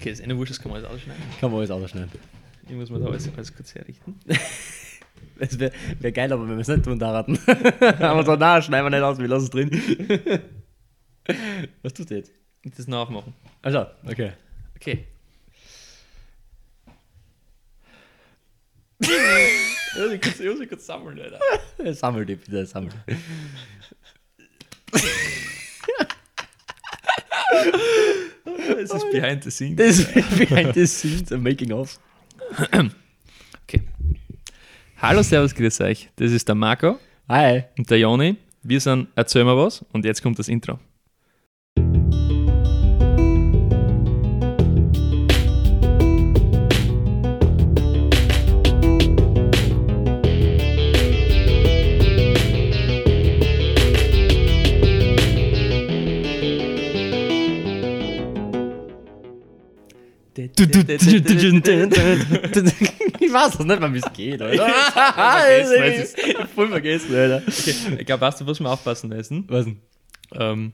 [0.00, 1.22] Okay, das ist eine Wurscht, das kann man alles ausschneiden.
[1.38, 2.10] Kann man alles ausschneiden.
[2.66, 4.18] Ich muss mir da alles, alles kurz herrichten.
[5.38, 7.38] Es wäre wär geil, aber wenn wir es nicht tun, da raten.
[7.98, 10.42] aber so, na, schneiden wir nicht aus, wir lassen es drin.
[11.82, 12.32] Was tust du jetzt?
[12.62, 13.32] Das nachmachen.
[13.62, 14.32] Also, okay.
[14.76, 15.06] Okay.
[19.00, 21.94] Ich kann es kurz sammeln, Alter.
[21.94, 22.92] Sammel die bitte, sammel.
[28.80, 29.76] Das ist behind the scenes.
[29.76, 31.98] Das ist behind the scenes, am making of.
[33.64, 33.82] Okay.
[34.98, 36.08] Hallo, Servus, grüß euch.
[36.16, 36.98] Das ist der Marco
[37.28, 37.64] Hi.
[37.78, 38.36] und der Joni.
[38.62, 40.78] Wir sind Erzähl mal was und jetzt kommt das Intro.
[63.20, 64.40] Ich weiß es nicht wie es geht,
[66.00, 67.42] ist- Ich hab voll vergessen, Alter.
[67.46, 69.44] Ich glaube, weißt du, was wir aufpassen müssen?
[69.48, 69.80] Was denn?
[70.32, 70.72] Ähm,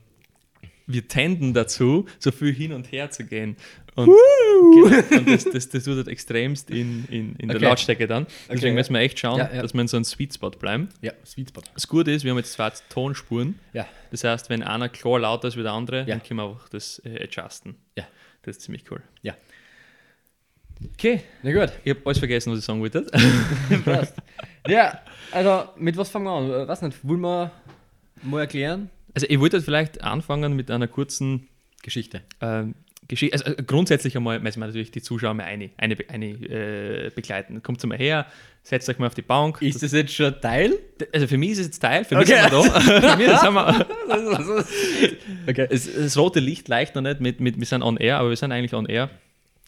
[0.85, 3.57] wir tenden dazu, so viel hin und her zu gehen.
[3.95, 7.65] Und, genau, und das, das, das tut halt extremst in, in, in der Okay.
[7.65, 8.27] Lautstärke dann.
[8.47, 8.79] Deswegen ja.
[8.81, 9.61] müssen wir echt schauen, Ja, ja.
[9.63, 10.89] dass wir in so einem Sweet Spot bleiben.
[11.01, 11.61] Ja, Sweet Spot.
[11.73, 13.59] Das Gute ist, wir haben jetzt zwei Tonspuren.
[13.73, 13.87] Ja.
[14.11, 16.05] Das heißt, wenn einer klar lauter ist wie der andere, Ja.
[16.05, 17.75] dann können wir einfach das äh, adjusten.
[17.97, 18.05] Ja.
[18.43, 19.01] Das ist ziemlich cool.
[19.23, 19.35] Ja.
[20.93, 21.71] Okay, Na gut.
[21.83, 23.01] ich habe alles vergessen, was ich sagen wollte.
[23.85, 24.15] Passt.
[24.67, 24.99] Ja,
[25.31, 26.49] also mit was fangen wir an?
[26.51, 27.51] Äh, Weiß nicht, wollen wir
[28.23, 28.89] mal erklären?
[29.15, 31.47] Also ich wollte vielleicht anfangen mit einer kurzen
[31.81, 32.21] Geschichte.
[32.41, 32.75] ähm,
[33.07, 33.33] Geschichte.
[33.45, 37.63] Also äh, grundsätzlich einmal müssen wir natürlich die Zuschauer mal eine, eine, eine äh, begleiten.
[37.63, 38.25] Kommt mal her,
[38.63, 39.61] setzt euch mal auf die Bank.
[39.61, 40.73] Ist das jetzt schon Teil?
[41.13, 42.33] also für mich ist es jetzt Teil, für Okay.
[42.33, 42.81] mich sind wir da.
[43.11, 44.65] für mich sind wir,
[45.47, 45.67] okay.
[45.69, 48.35] es, das rote Licht leicht noch nicht, mit, mit, wir sind on air, aber wir
[48.35, 49.09] sind eigentlich on air.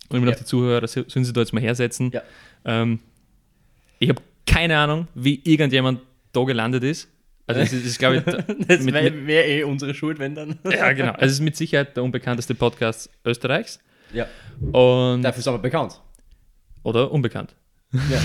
[0.10, 0.36] Und ich will Ja.
[0.36, 2.12] die Zuhörer, so- sollen sie da jetzt mal hersetzen.
[2.12, 2.22] Ja.
[2.66, 3.00] Ähm,
[4.00, 6.02] ich habe keine Ahnung, wie irgendjemand
[6.34, 7.08] da gelandet ist.
[7.48, 8.24] Also es ist, ist glaube ich,
[8.68, 10.60] Das wäre wär eh unsere Schuld, wenn dann.
[10.72, 11.12] ja genau.
[11.14, 13.80] Also es ist mit Sicherheit der unbekannteste Podcast Österreichs.
[14.14, 14.28] Ja.
[14.72, 16.00] Und, Dafür ist aber bekannt.
[16.84, 17.56] oder unbekannt.
[17.92, 18.22] Ja.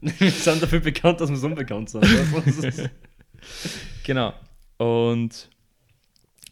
[0.00, 2.04] wir sind dafür bekannt, dass wir so unbekannt sind.
[4.04, 4.32] Genau.
[4.78, 5.48] Und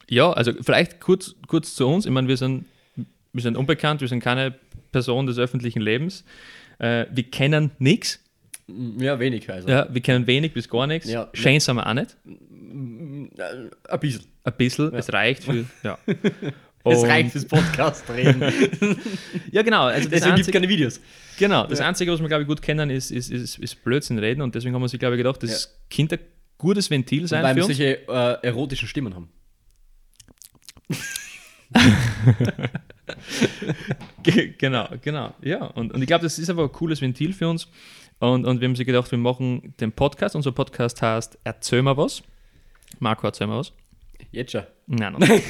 [0.08, 2.06] ja, also vielleicht kurz, kurz zu uns.
[2.06, 2.66] Ich meine, wir sind,
[3.36, 4.54] wir sind unbekannt, wir sind keine
[4.92, 6.24] Person des öffentlichen Lebens.
[6.78, 8.18] Äh, wir kennen nichts.
[8.98, 9.48] ja, wenig.
[9.50, 9.68] Also.
[9.68, 11.08] Ja, wir kennen wenig bis gar nichts.
[11.08, 11.28] Ja.
[11.34, 12.16] Schön sind wir auch nicht.
[12.26, 14.24] Äh, Ein bisschen.
[14.44, 15.64] Ein bisschen, es reicht für.
[15.82, 15.98] Ja.
[16.88, 18.40] Es Und- reicht fürs Podcast reden.
[19.50, 19.86] Ja, genau.
[19.86, 21.00] Also Deswegen gibt es keine Videos.
[21.36, 21.88] genau, das Ja.
[21.88, 24.40] Einzige, was wir, glaube ich, gut kennen, ist, ist, ist, ist Blödsinn reden.
[24.40, 26.20] Und deswegen haben wir sich, glaube ich, gedacht, das könnte ein
[26.58, 29.28] gutes Ventil sein Weil für wir solche äh, erotischen Stimmen haben.
[34.22, 35.34] Ge- genau, genau.
[35.42, 37.68] Ja, und, und ich glaube, das ist einfach ein cooles Ventil für uns.
[38.18, 40.34] Und, und wir haben sich gedacht, wir machen den Podcast.
[40.36, 42.22] Unser Podcast heißt Erzähl mal was.
[42.98, 43.72] Marco, erzähl mal was.
[44.32, 44.62] Jetzt schon.
[44.86, 45.42] Nein, nein.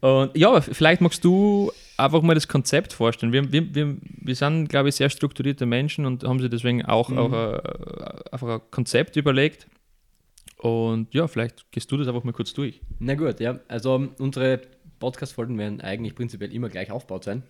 [0.00, 3.32] und ja, aber vielleicht magst du einfach mal das Konzept vorstellen.
[3.32, 7.08] Wir, wir, wir, wir sind, glaube ich, sehr strukturierte Menschen und haben sich deswegen auch,
[7.08, 7.18] Mhm.
[7.18, 7.60] auch äh,
[8.32, 9.66] einfach ein Konzept überlegt.
[10.58, 12.80] Und ja, vielleicht gehst du das einfach mal kurz durch.
[12.98, 13.60] Na gut, ja.
[13.68, 14.62] Also unsere
[14.98, 17.42] Podcast-Folgen werden eigentlich prinzipiell immer gleich aufgebaut sein.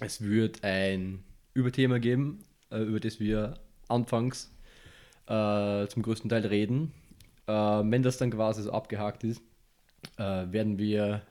[0.00, 1.22] Es wird ein
[1.54, 3.54] Überthema geben, äh, über das wir
[3.88, 4.54] anfangs
[5.26, 6.92] äh, zum größten Teil reden.
[7.46, 9.42] Äh, wenn das dann quasi so abgehakt ist,
[10.18, 11.22] äh, werden wir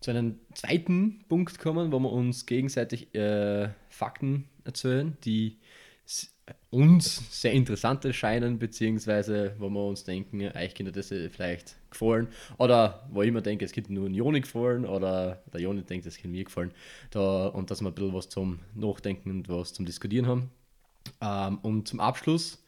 [0.00, 5.58] zu einem zweiten Punkt kommen, wo wir uns gegenseitig äh, Fakten erzählen, die
[6.72, 12.28] uns sehr interessant erscheinen, beziehungsweise wo wir uns denken, euch könnte das vielleicht gefallen.
[12.56, 16.06] Oder wo ich mir denke, es könnte nur ein Joni gefallen, oder der Joni denkt,
[16.06, 16.72] es könnte mir gefallen.
[17.10, 20.50] Da, und dass wir ein bisschen was zum Nachdenken und was zum Diskutieren haben.
[21.20, 22.64] Ähm, und zum Abschluss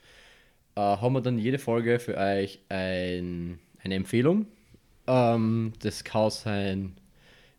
[0.76, 4.47] äh, haben wir dann jede Folge für euch ein, eine Empfehlung.
[5.06, 6.97] Ähm, das kann sein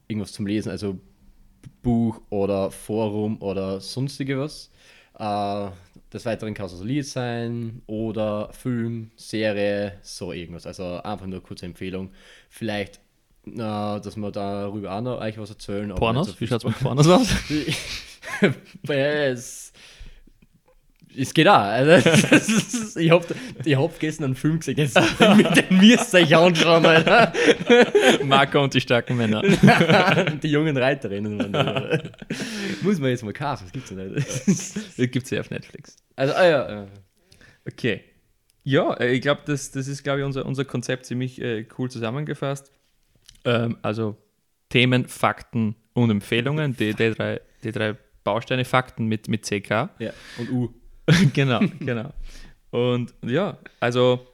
[0.08, 1.00] irgendwas zum Lesen, also
[1.82, 4.70] Buch oder Forum oder sonstige was.
[5.18, 5.70] Äh,
[6.16, 10.66] des Weiteren kann es also Lied sein oder Film, Serie, so irgendwas.
[10.66, 12.12] Also einfach nur eine kurze Empfehlung.
[12.50, 13.00] Vielleicht,
[13.46, 15.94] äh, dass wir darüber auch noch euch was erzählen.
[15.94, 16.28] Pornos?
[16.28, 17.28] so Wie schaut es mit Pornos aus?
[18.88, 19.74] es,
[21.18, 21.54] es geht auch.
[21.56, 23.26] Also, ist, ich habe
[23.64, 27.34] ich hab gestern einen Film gesehen, jetzt, den, den müsst ihr euch anschauen, Alter.
[28.24, 29.42] Marco und die starken Männer.
[29.42, 31.52] Die jungen Reiterinnen.
[32.82, 34.98] Muss man jetzt mal kaufen, das gibt's ja nicht.
[34.98, 35.98] Das gibt es ja auf Netflix.
[36.16, 36.88] Also, ah ja, äh,
[37.68, 38.04] Okay.
[38.64, 41.90] Ja, äh, ich glaube, das, das ist, glaube ich, unser, unser Konzept ziemlich äh, cool
[41.90, 42.72] zusammengefasst.
[43.44, 44.18] Ähm, also
[44.70, 49.90] Themen, Fakten, und Empfehlungen, die, die, drei, die drei Bausteine, Fakten mit, mit CK.
[50.00, 50.74] Ja, und U.
[51.34, 52.12] genau, genau.
[52.72, 54.28] Und ja, also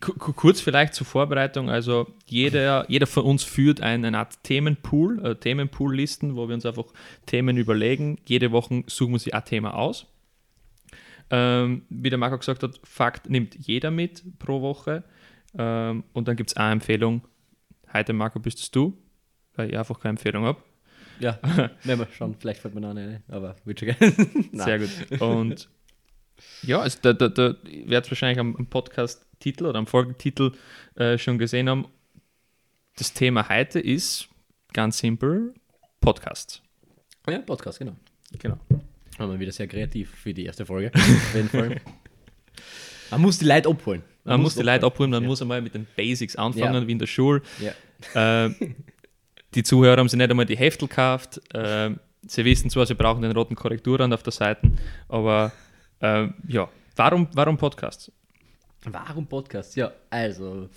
[0.00, 1.68] ku- ku- kurz vielleicht zur Vorbereitung.
[1.70, 6.64] Also jeder, jeder von uns führt eine, eine Art Themenpool, äh, Themenpool-Listen, wo wir uns
[6.66, 6.86] einfach
[7.26, 8.18] Themen überlegen.
[8.26, 10.06] Jede Woche suchen wir sich ein Thema aus.
[11.34, 15.02] Ähm, wie der Marco gesagt hat, Fakt nimmt jeder mit pro Woche.
[15.56, 17.26] Ähm, und dann gibt es eine Empfehlung.
[17.90, 18.98] Heute, Marco, bist du,
[19.54, 20.62] weil ich einfach keine Empfehlung habe.
[21.20, 21.38] Ja,
[21.84, 22.36] werden wir schauen.
[22.38, 23.94] Vielleicht fällt mir noch eine, aber wird schon.
[24.52, 25.20] Sehr gut.
[25.20, 25.70] Und
[26.62, 30.52] ja, also da, da, da werdet wahrscheinlich am, am Podcast-Titel oder am Folgetitel
[30.96, 31.86] äh, schon gesehen haben.
[32.96, 34.28] Das Thema heute ist
[34.74, 35.54] ganz simpel:
[36.00, 36.62] Podcast.
[37.26, 37.96] Ja, Podcast, genau.
[38.38, 38.58] Genau.
[39.22, 40.90] Waren wir wieder sehr kreativ für die erste Folge.
[40.94, 41.80] Auf jeden Fall.
[43.12, 44.02] Man muss die Leute abholen.
[44.24, 45.28] Man, muss die Leute abholen, man Ja.
[45.28, 46.86] muss einmal mit den Basics anfangen, Ja.
[46.88, 47.40] wie in der Schule.
[48.14, 48.46] Ja.
[48.46, 48.50] Äh,
[49.54, 51.40] die Zuhörer haben sich nicht einmal die Heftel gekauft.
[51.54, 51.90] Äh,
[52.26, 54.72] sie wissen zwar, sie brauchen den roten Korrekturrand auf der Seite,
[55.08, 55.52] aber
[56.00, 58.10] äh, ja, warum, warum Podcasts?
[58.84, 59.76] Warum Podcasts?
[59.76, 60.68] Ja, also,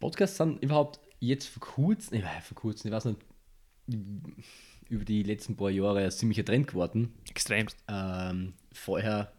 [0.00, 3.18] Podcasts sind überhaupt jetzt vor kurzem, ich weiß, vor kurzem, ich weiß nicht,
[4.88, 7.12] über die letzten paar Jahre ein ziemlicher Trend geworden.
[7.30, 7.76] Extremst.
[7.88, 9.32] Ähm, vorher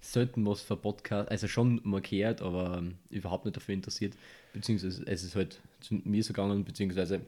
[0.00, 4.14] selten was für Podcast, also schon markiert, aber ähm, überhaupt nicht dafür interessiert.
[4.52, 7.20] Beziehungsweise es ist halt zu mir so gegangen, beziehungsweise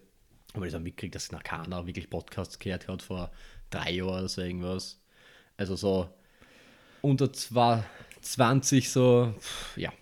[0.54, 3.30] habe ich dann mitgekriegt, dass noch keiner wirklich Podcasts gehört hat vor
[3.70, 5.00] drei Jahren oder so irgendwas.
[5.56, 6.08] Also so
[7.02, 7.84] unter zwei-
[8.20, 9.92] 20 so, pff, ja.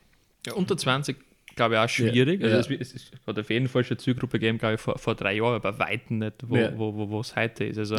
[0.47, 1.17] Ja, unter 20
[1.57, 2.41] glaube ich auch schwierig.
[2.43, 2.79] Ja, also ja.
[2.81, 5.35] Es, es hat auf jeden Fall schon eine Zielgruppe gegeben, glaube ich, vor, vor drei
[5.35, 6.79] Jahren, aber weitem nicht, wo Ja.
[6.79, 7.79] wo, wo, es heute ist.
[7.79, 7.97] Also.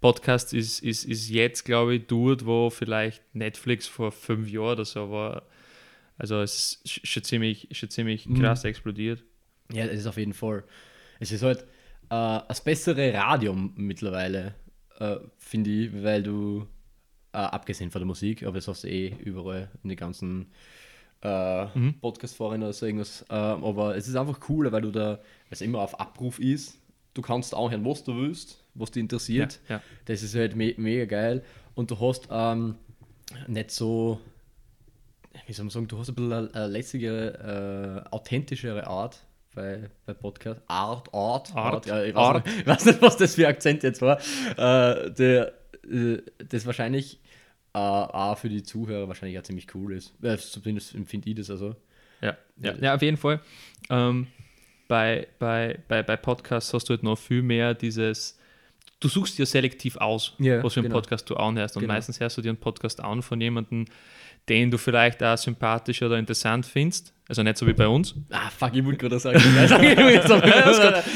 [0.00, 4.84] Podcast ist, ist, ist jetzt, glaube ich, dort, wo vielleicht Netflix vor fünf Jahren oder
[4.84, 5.42] so war.
[6.18, 8.40] Also es ist sch- schon ziemlich, schon ziemlich Mhm.
[8.40, 9.22] krass explodiert.
[9.72, 10.64] Ja, das ist auf jeden Fall.
[11.20, 11.60] Es ist halt
[12.10, 14.54] äh, das bessere Radium mittlerweile,
[14.98, 16.66] äh, finde ich, weil du,
[17.32, 20.52] äh, abgesehen von der Musik, aber das hast du eh überall in den ganzen
[21.24, 21.66] äh,
[22.00, 23.24] Podcast-Foren oder so irgendwas.
[23.28, 25.18] Äh, aber es ist einfach cooler, weil du da,
[25.50, 26.78] es immer auf Abruf ist.
[27.14, 29.60] Du kannst auch hören, was du willst, was dich interessiert.
[29.68, 29.82] Ja, ja.
[30.04, 31.42] Das ist halt me mega geil.
[31.74, 32.76] Und du hast ähm,
[33.46, 34.20] nicht so,
[35.46, 39.24] wie soll man sagen, du hast ein bisschen eine, eine lässigere, äh, authentischere Art
[39.54, 40.60] bei, bei Podcast.
[40.66, 42.46] Art, Art, Art, Ja, ich, weiß Art.
[42.46, 44.18] Nicht, ich weiß nicht, was das für Akzent jetzt war.
[44.56, 45.52] Äh, der,
[45.90, 46.18] äh,
[46.48, 47.20] das wahrscheinlich
[47.74, 50.14] äh, auch für die Zuhörer wahrscheinlich auch ziemlich cool ist.
[50.22, 51.74] Äh, zumindest empfinde ich das also.
[52.20, 53.40] Ja, ja, ja auf jeden Fall.
[53.90, 54.28] Ähm,
[54.88, 58.38] bei, bei, bei, bei Podcasts hast du halt noch viel mehr dieses,
[59.00, 61.00] du suchst dir selektiv aus, Ja, was für einen genau.
[61.00, 61.76] Podcast du anhörst.
[61.76, 61.94] Und Genau.
[61.94, 63.86] meistens hörst du dir einen Podcast an von jemandem,
[64.48, 67.14] den du vielleicht auch sympathisch oder interessant findest.
[67.26, 68.14] Also nicht so wie bei uns.
[68.30, 69.40] Ah, fuck, ich wollte gerade sagen.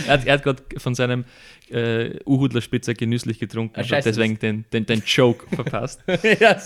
[0.07, 1.27] Er hat, er gerade von seinem
[1.69, 6.03] äh, Uhudler-Spitzer genüsslich getrunken Ah, und deswegen den, den, den Joke verpasst.
[6.41, 6.57] ja,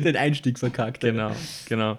[0.00, 1.00] den Einstieg verkackt.
[1.00, 1.30] Genau,
[1.68, 1.98] genau.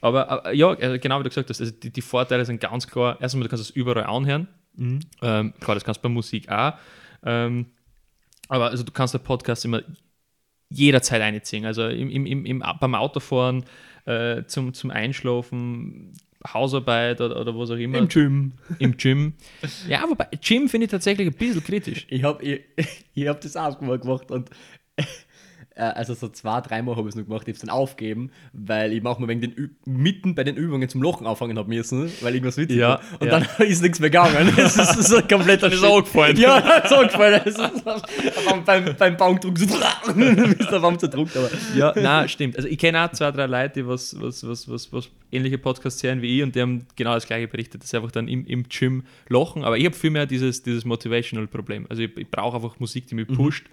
[0.00, 2.88] Aber, aber ja, äh, genau wie du gesagt hast, also die, die Vorteile sind ganz
[2.88, 3.20] klar.
[3.20, 4.48] Erstmal, du kannst es überall anhören.
[4.76, 6.72] Ähm, klar, das kannst du bei Musik auch.
[7.24, 7.66] Ähm,
[8.48, 9.82] aber also du kannst den Podcast immer
[10.70, 11.66] jederzeit einziehen.
[11.66, 13.64] Also im, im, im, im, beim Autofahren,
[14.06, 16.12] äh, zum, zum Einschlafen,
[16.46, 18.06] Hausarbeit oder, oder was auch immer.
[18.06, 18.52] Gym.
[18.78, 19.34] Im Gym.
[19.88, 22.06] Ja, wobei Gym finde ich tatsächlich ein bisschen kritisch.
[22.08, 22.60] Ich habe ich,
[23.14, 24.50] ich hab das auch mal gemacht und
[25.88, 28.92] also so zwei, dreimal habe ich es noch gemacht, ich habe es dann aufgegeben, weil
[28.92, 32.34] ich manchmal wegen den Ü mitten bei den Übungen zum Lochen anfangen habe müssen, weil
[32.34, 33.00] irgendwas witzig Ja, war.
[33.20, 33.40] Und ja.
[33.40, 34.52] dann ist nichts mehr gegangen.
[34.56, 36.36] Das ist, das ist ein kompletter Dann ist angefallen.
[36.36, 37.40] Ja, das ist angefallen.
[37.44, 41.36] Das ist, beim, beim, beim Baumdruck so ist der Baum zerdruckt.
[41.36, 42.56] Aber Ja, na stimmt.
[42.56, 46.02] Also ich kenne auch zwei, drei Leute, die was, was, was, was, was ähnliche Podcasts
[46.02, 48.44] hören wie ich und die haben genau das gleiche berichtet, dass sie einfach dann im,
[48.46, 49.64] im Gym lachen.
[49.64, 51.86] Aber ich habe viel mehr dieses, dieses Motivational-Problem.
[51.88, 53.66] Also ich, ich brauche einfach Musik, die mich pusht.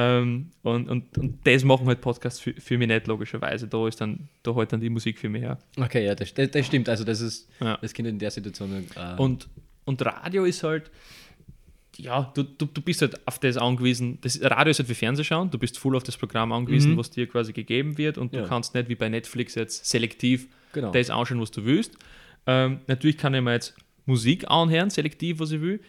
[0.00, 3.66] Ähm, und, und, und das machen halt Podcasts für, für mich nicht, logischerweise.
[3.66, 5.58] Da ist dann, da halt dann die Musik für mich her.
[5.76, 6.88] okay, ja, das, das, das stimmt.
[6.88, 7.76] Also das ist, Ja.
[7.80, 8.86] das Kind in der Situation.
[8.94, 9.48] Äh, Und,
[9.86, 10.90] und Radio ist halt,
[11.96, 14.18] ja, du, du, du bist halt auf das angewiesen.
[14.20, 17.26] Das Radio ist halt wie Fernsehschauen, du bist voll auf das Programm angewiesen, was dir
[17.26, 18.42] quasi gegeben wird und Ja.
[18.42, 20.92] du kannst nicht wie bei Netflix jetzt selektiv Genau.
[20.92, 21.96] das anschauen, was du willst.
[22.46, 23.74] Ähm, natürlich kann ich mir jetzt
[24.06, 25.80] Musik anhören, selektiv, was ich will.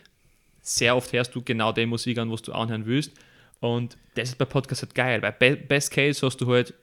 [0.61, 3.11] Sehr oft hörst du genau die Musik an, was du anhören willst.
[3.59, 6.73] Und das ist bei Podcasts halt geil, weil Be Best Case hast du halt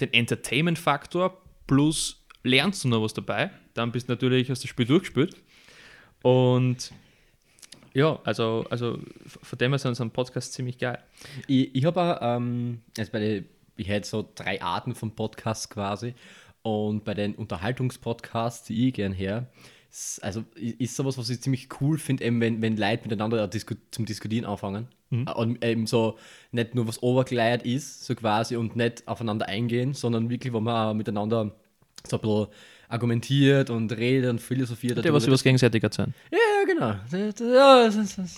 [0.00, 3.50] den Entertainment-Faktor plus lernst du noch was dabei.
[3.74, 5.36] Dann bist du natürlich, hast du das Spiel durchgespielt.
[6.22, 6.92] Und
[7.92, 10.98] ja, also, also von dem her sind so ein Podcast ziemlich geil.
[11.46, 16.14] Ich, ich habe ähm, also bei den, ich hätte so drei Arten von Podcasts quasi.
[16.62, 19.46] Und bei den Unterhaltungspodcasts, die ich gern her,
[20.22, 24.06] also ist sowas, was ich ziemlich cool finde, eben wenn, wenn Leute miteinander disku zum
[24.06, 24.88] Diskutieren anfangen.
[25.10, 25.28] Mhm.
[25.28, 26.18] Und eben so
[26.50, 30.74] nicht nur was obergeleiert ist, so quasi, und nicht aufeinander eingehen, sondern wirklich, wo man
[30.74, 31.54] auch miteinander
[32.06, 32.46] so ein bisschen
[32.88, 35.04] argumentiert und redet und philosophiert.
[35.04, 36.12] Der, was über das gegenseitig erzählen.
[36.30, 36.94] Ja, ja, genau.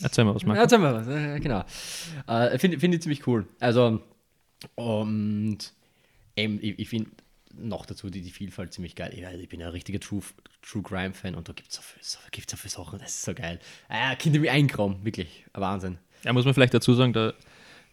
[0.03, 0.61] Erzähl mal was, Marco.
[0.61, 1.43] erzähl mal was.
[1.43, 1.65] Genau.
[2.27, 3.47] Äh, Finde find ich ziemlich cool.
[3.61, 4.01] Also,
[4.75, 5.59] und
[6.37, 7.11] eben, ich, ich finde
[7.59, 9.13] noch dazu die, die Vielfalt ziemlich geil.
[9.15, 10.23] Ich, ich bin ein richtiger True,
[10.63, 13.23] True Crime-Fan und da gibt es so, viel- so, gibt's so viele Sachen, das ist
[13.23, 13.59] so geil.
[13.89, 15.45] Ah, Kinder wie Einkram, wirklich.
[15.53, 15.99] Ein Wahnsinn.
[16.25, 17.35] Ja, muss man vielleicht dazu sagen, der,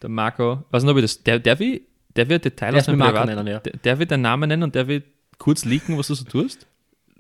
[0.01, 1.82] der Marco, weiß nicht, ob ich das, der, der, will,
[2.15, 3.60] der wird Detail Der aus Marco Privat, nennen, ja.
[3.60, 5.05] der, der wird deinen Namen nennen und der wird
[5.38, 6.67] kurz leaken, was du so tust.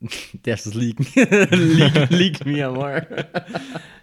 [0.45, 1.05] Der ist das Liegen.
[1.15, 3.07] lieg, lieg mir mal.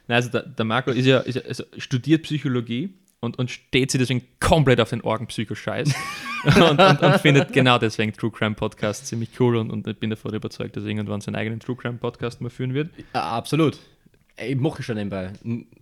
[0.09, 3.91] Nein, also der, der Marco ist ja, ist ja also studiert Psychologie und, und steht
[3.91, 5.95] sich deswegen komplett auf den Orgenpsycho-Scheiß
[6.45, 10.11] und, und, und findet genau deswegen True Crime Podcast ziemlich cool und, und ich bin
[10.11, 12.91] davon überzeugt, dass irgendwann seinen eigenen True Crime Podcast mal führen wird.
[13.15, 13.79] Ja, absolut.
[14.43, 15.33] Ich mache schon nebenbei.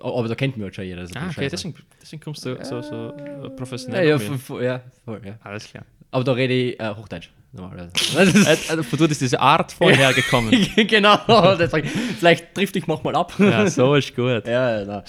[0.00, 1.02] Aber da kennt mich halt schon jeder.
[1.02, 4.08] das Ah, okay, deswegen, deswegen kommst du so, so äh, Ja, professionell.
[4.08, 5.34] ja, f- f- ja, voll, ja.
[5.44, 5.84] Alles klar.
[6.10, 7.28] Aber da rede ich äh, Hochdeutsch.
[7.52, 7.92] Normalerweise.
[8.18, 10.50] Also, von dort ist diese Art vorher gekommen.
[10.76, 13.32] genau, deswegen, vielleicht trifft dich manchmal ab.
[13.38, 14.46] ja, so ist gut.
[14.48, 15.04] ja, na.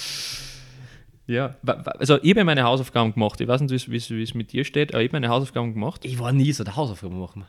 [1.29, 1.55] Ja,
[1.99, 3.39] also ich habe meine Hausaufgaben gemacht.
[3.39, 6.03] Ich weiß nicht, wie es- mit dir steht, aber ich habe meine Hausaufgaben gemacht.
[6.03, 7.45] Ich war nie so der Hausaufgaben machen.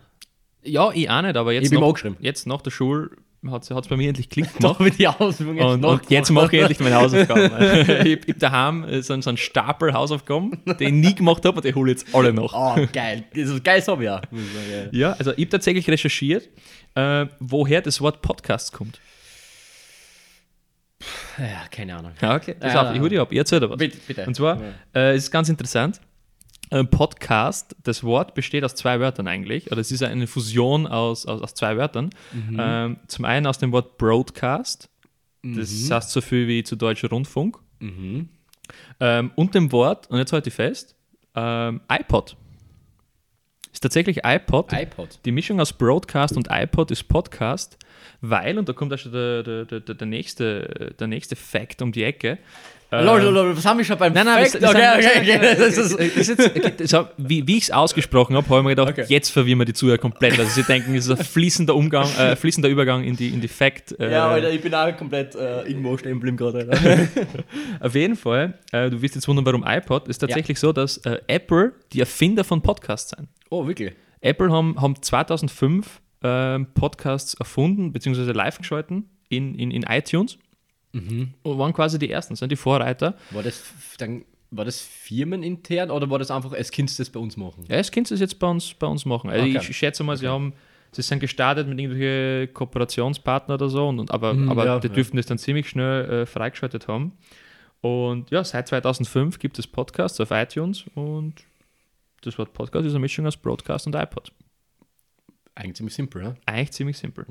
[0.62, 2.18] Ja, ich auch nicht, aber jetzt, angeschrieben.
[2.20, 3.10] jetzt nach der Schule
[3.50, 4.80] hat es bei mir endlich Klick gemacht.
[4.80, 7.44] mit die Ausübungen Und, und jetzt mache ich endlich meine Hausaufgaben.
[8.06, 11.64] ich habe daheim äh, so, so einen Stapel Hausaufgaben, den ich nie gemacht habe und
[11.64, 12.52] die hole ich jetzt alle noch.
[12.52, 13.24] Oh, geil.
[13.34, 14.20] Das ist geil, so ja.
[14.92, 16.50] Ja, also ich habe tatsächlich recherchiert,
[16.96, 19.00] äh, woher das Wort Podcast kommt.
[21.38, 22.12] Ja, keine Ahnung.
[22.20, 22.54] Ja, okay.
[22.58, 23.28] Pass Ja, auf, ich hole dich ab.
[23.32, 23.78] Ich erzähl dir was.
[23.78, 24.26] Bitte, bitte.
[24.26, 24.60] Und zwar,
[24.94, 26.00] äh, es ist ganz interessant.
[26.70, 31.26] Ein Podcast, das Wort besteht aus zwei Wörtern eigentlich, oder es ist eine Fusion aus,
[31.26, 32.10] aus, aus zwei Wörtern.
[32.56, 34.88] Ähm, zum einen aus dem Wort Broadcast,
[35.42, 38.28] das heißt so viel wie zu deutscher Rundfunk, Mhm.
[39.00, 40.94] ähm, und dem Wort, und jetzt halte ich fest,
[41.34, 42.36] ähm, iPod.
[43.72, 44.72] Ist tatsächlich iPod.
[44.72, 45.18] iPod.
[45.24, 47.78] Die Mischung aus Broadcast und iPod ist Podcast,
[48.20, 51.92] weil, und da kommt auch schon der, der, der, der, nächste, der nächste Fact um
[51.92, 52.38] die Ecke.
[52.92, 54.64] äh, Lol, lol, lol, was haben wir schon beim Nein, nein, Fact?
[54.64, 55.56] okay, okay, okay.
[55.58, 59.04] Das ist, jetzt, so, wie, wie ich es ausgesprochen habe, habe ich mir gedacht, Okay.
[59.08, 60.38] jetzt verwirren wir die Zuhörer komplett.
[60.40, 63.46] Also sie denken, es ist ein fließender Umgang, äh, fließender Übergang in die, in die
[63.48, 63.98] Fact.
[64.00, 66.68] Äh, ja, Alter, ich bin auch komplett äh, irgendwo stehen geblieben gerade.
[67.80, 71.18] Auf jeden Fall, äh, du wirst jetzt wundern, warum iPod, ist tatsächlich so, dass äh,
[71.28, 73.28] Apple die Erfinder von Podcasts sind.
[73.50, 73.92] Oh, wirklich?
[74.20, 80.38] Apple haben, haben 2005 ähm, Podcasts erfunden, beziehungsweise live geschalten in, in, in iTunes
[80.92, 83.14] und waren quasi die ersten, sind die Vorreiter.
[83.30, 83.62] War das,
[83.98, 87.64] dann, war das firmenintern oder war das einfach, als Kind das bei uns machen?
[87.68, 89.30] Ja, das kannst du jetzt bei uns, bei uns machen.
[89.30, 89.58] Also Okay.
[89.70, 90.52] ich schätze mal, sie haben,
[90.90, 94.88] sie sind gestartet mit irgendwelchen Kooperationspartnern oder so, und, und aber, Hm, aber ja, die
[94.88, 94.94] ja.
[94.94, 97.12] dürften das dann ziemlich schnell äh, freigeschaltet haben.
[97.82, 101.34] Und ja, seit 2005 gibt es Podcasts auf iTunes und
[102.22, 104.32] das Wort Podcast ist eine Mischung aus Broadcast und iPod.
[105.54, 106.34] Eigentlich ziemlich simpel, ne?
[106.46, 107.26] Eigentlich ziemlich simpel.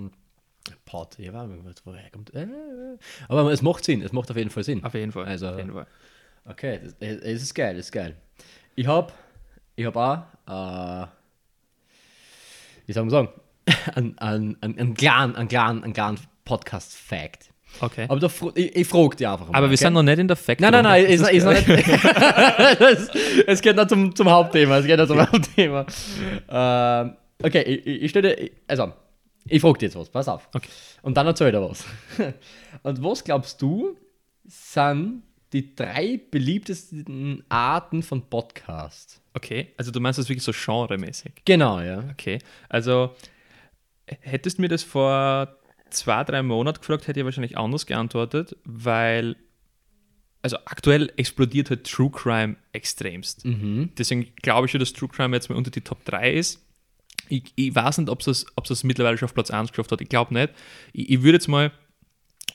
[0.85, 1.49] Pod, ja, war
[1.83, 2.33] woher kommt.
[2.33, 2.47] Äh,
[3.27, 4.83] aber es macht Sinn, es macht auf jeden Fall Sinn.
[4.83, 5.25] Auf jeden Fall.
[5.25, 5.87] Also- auf jeden Fall.
[6.45, 8.15] Okay, das, es es ist geil, es ist geil.
[8.75, 9.13] Ich hab,
[9.75, 11.07] ich hab auch, äh,
[12.85, 13.29] wie soll man sagen,
[13.95, 17.49] einen, einen, einen kleinen, einen kleinen, einen kleinen Podcast-Fact.
[17.81, 18.05] Okay.
[18.09, 19.57] Aber da, ich, ich frage dich einfach mal.
[19.57, 19.83] Aber wir okay?
[19.83, 20.59] sind noch nicht in der Fact.
[20.59, 21.67] Nein, nein, nein, ist, ist noch nicht.
[21.69, 23.09] das,
[23.47, 24.79] es geht noch zum, zum Hauptthema.
[24.79, 25.85] Es geht noch zum Hauptthema.
[26.49, 28.93] Ähm, okay, ich, ich, stelle dir- also,
[29.45, 30.49] ich frage dir jetzt was, pass auf.
[30.53, 30.69] Okay.
[31.01, 31.85] Und dann erzähl dir was.
[32.83, 33.97] Und was glaubst du,
[34.45, 39.21] sind die drei beliebtesten Arten von Podcast?
[39.33, 41.31] Okay, also du meinst das wirklich so genremäßig.
[41.45, 42.03] Genau, ja.
[42.11, 43.15] Okay, also
[44.05, 45.55] hättest du mir das vor
[45.89, 49.35] zwei, drei Monaten gefragt, hätte ich wahrscheinlich anders geantwortet, weil
[50.41, 53.43] also aktuell explodiert halt True Crime extremst.
[53.43, 56.65] Deswegen glaube ich schon, dass True Crime jetzt mal unter die Top 3 ist.
[57.27, 60.01] Ich, ich weiß nicht, ob es es mittlerweile schon auf Platz 1 geschafft hat.
[60.01, 60.53] Ich glaube nicht.
[60.93, 61.71] Ich, ich würde jetzt mal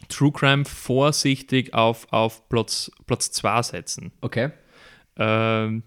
[0.08, 4.12] True Crime vorsichtig auf, auf Platz, Platz 2 setzen.
[4.20, 4.50] Okay.
[5.16, 5.84] Ähm,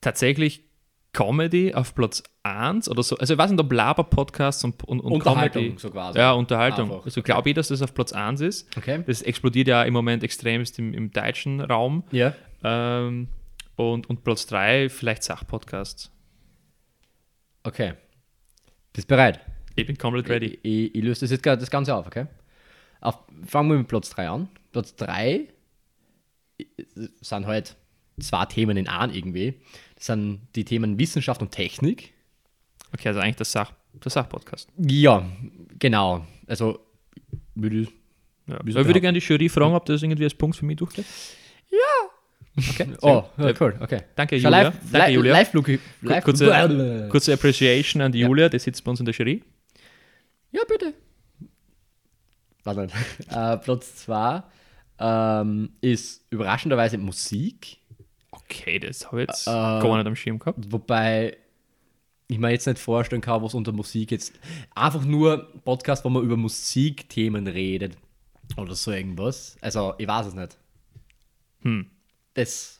[0.00, 0.64] tatsächlich
[1.12, 3.16] Comedy auf Platz 1 oder so.
[3.16, 5.78] Also ich weiß nicht, ob Laber-Podcasts und, und, und Unterhaltung, Comedy.
[5.78, 6.18] so quasi.
[6.18, 6.90] Ja, Unterhaltung.
[6.90, 7.04] Einfach.
[7.04, 8.76] Also glaube ich, dass das auf Platz 1 ist.
[8.76, 9.02] Okay.
[9.06, 12.04] Das explodiert ja im Moment extremst im, im deutschen Raum.
[12.12, 12.34] Ja.
[12.64, 13.28] Ähm,
[13.76, 16.10] und, und Platz 3 vielleicht Sachpodcasts.
[17.64, 17.94] Okay.
[18.92, 19.40] Bist bereit?
[19.74, 20.58] Ich bin komplett ready.
[20.62, 22.26] Ich, ich, ich löse das jetzt gerade das Ganze auf, okay?
[23.00, 24.48] Auf, fangen wir mit Platz 3 an.
[24.70, 25.48] Platz 3
[27.20, 27.76] sind halt
[28.20, 29.54] zwei Themen in einem irgendwie.
[29.96, 32.12] Das sind die Themen Wissenschaft und Technik.
[32.92, 34.70] Okay, also eigentlich der Sach der Sachpodcast.
[34.78, 35.26] Ja,
[35.78, 36.26] genau.
[36.46, 36.80] Also,
[37.54, 37.88] würde ich.
[38.46, 38.58] Ja.
[38.64, 41.04] Ich würde gerne die Jury fragen, ob das irgendwie als Punkt für mich durchgeht.
[42.56, 42.86] Okay.
[43.02, 43.24] Oh,
[43.60, 44.02] cool, okay.
[44.14, 44.50] Danke, Julia.
[44.50, 45.32] live, Danke, li- Julia.
[45.32, 45.52] Live.
[46.02, 47.08] Live, kurze-.
[47.10, 48.28] Kurze Appreciation an die Ja.
[48.28, 49.42] Julia, die sitzt bei uns in der Jury.
[50.50, 50.92] Ja, bitte.
[52.64, 52.88] Warte.
[53.30, 54.42] äh, Platz 2
[54.98, 57.78] ähm, ist überraschenderweise Musik.
[58.30, 60.58] Okay, das habe ich jetzt Äh, gar nicht am Schirm gehabt.
[60.70, 61.36] Wobei
[62.28, 64.32] ich mir jetzt nicht vorstellen kann, was unter Musik jetzt.
[64.74, 67.96] Einfach nur Podcast, wo man über Musikthemen redet.
[68.56, 69.56] Oder so irgendwas.
[69.60, 70.56] Also, ich weiß es nicht.
[71.62, 71.86] Hm.
[72.34, 72.78] Das.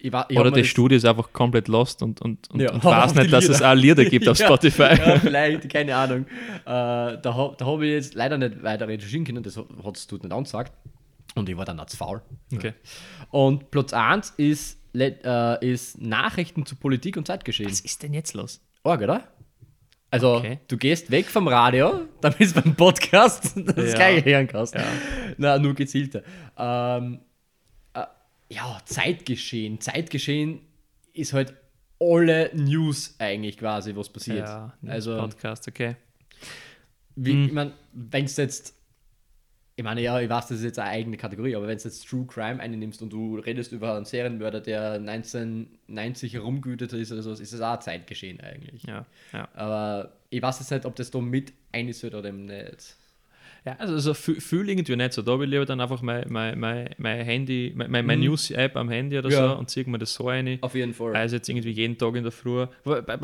[0.00, 2.84] Ich, wa- ich Oder das Studio ist einfach komplett lost und, und, und, Ja, und
[2.84, 4.94] weiß nicht, dass es auch Lieder gibt auf Spotify.
[4.98, 6.26] Ja, vielleicht, keine Ahnung.
[6.26, 10.22] Äh, da da habe ich jetzt leider nicht weiter recherchieren können, das hat es dort
[10.24, 10.72] nicht angesagt.
[11.34, 12.20] Und ich war dann zu faul.
[12.54, 12.74] Okay.
[13.30, 17.70] Und Platz 1 ist, äh, ist Nachrichten zu Politik und Zeitgeschehen.
[17.70, 18.60] Was ist denn jetzt los?
[18.84, 19.26] Arg, oder?
[20.10, 20.60] Also, Okay.
[20.68, 23.94] du gehst weg vom Radio, damit es beim Podcast das Ja.
[23.96, 24.74] gleiche hören kannst.
[24.74, 24.84] Ja.
[25.38, 26.22] Na, nur gezielter.
[26.56, 27.18] Ähm, äh,
[28.48, 29.80] ja, Zeitgeschehen.
[29.80, 30.60] Zeitgeschehen
[31.12, 31.54] ist halt
[32.00, 34.46] alle News eigentlich quasi, was passiert.
[34.46, 35.96] Ja, also, Podcast, okay.
[37.16, 37.44] wie, Mhm.
[37.46, 38.74] ich meine, wenn es jetzt,
[39.76, 42.06] ich meine, ja, ich weiß, das ist jetzt eine eigene Kategorie, aber wenn du jetzt
[42.08, 47.32] True Crime einnimmst und du redest über einen Serienmörder, der 1990 herumgütet ist oder so,
[47.32, 48.82] ist das auch Zeitgeschehen eigentlich.
[48.84, 49.48] Ja, ja.
[49.54, 52.96] Aber ich weiß jetzt nicht, ob das da mit eingesetzt oder nicht.
[53.66, 55.22] Ja, also, also fühl fühl irgendwie nicht so.
[55.22, 58.24] Da will ich lieber dann einfach mein, mein, mein, mein Handy, mein, mein, Mhm.
[58.24, 59.48] News-App am Handy oder Ja.
[59.54, 60.58] so und ziehe mir das so rein.
[60.60, 61.16] Auf jeden Fall.
[61.16, 62.66] Also jetzt irgendwie jeden Tag in der Früh.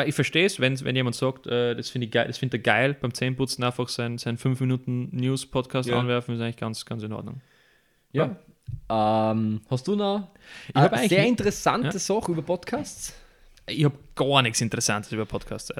[0.07, 2.63] Ich verstehe es, wenn, wenn jemand sagt, äh, das finde ich geil, das findet er
[2.63, 5.99] geil, beim Zähneputzen einfach sein, sein 5 Minuten News-Podcast Ja.
[6.01, 7.43] anwerfen, ist eigentlich ganz, ganz in Ordnung.
[8.13, 8.35] Ja.
[8.89, 10.29] Ähm, hast du noch
[10.75, 11.99] eine sehr interessante Ja.
[11.99, 13.15] Sache über Podcasts?
[13.67, 15.71] Ich habe gar nichts Interessantes über Podcasts.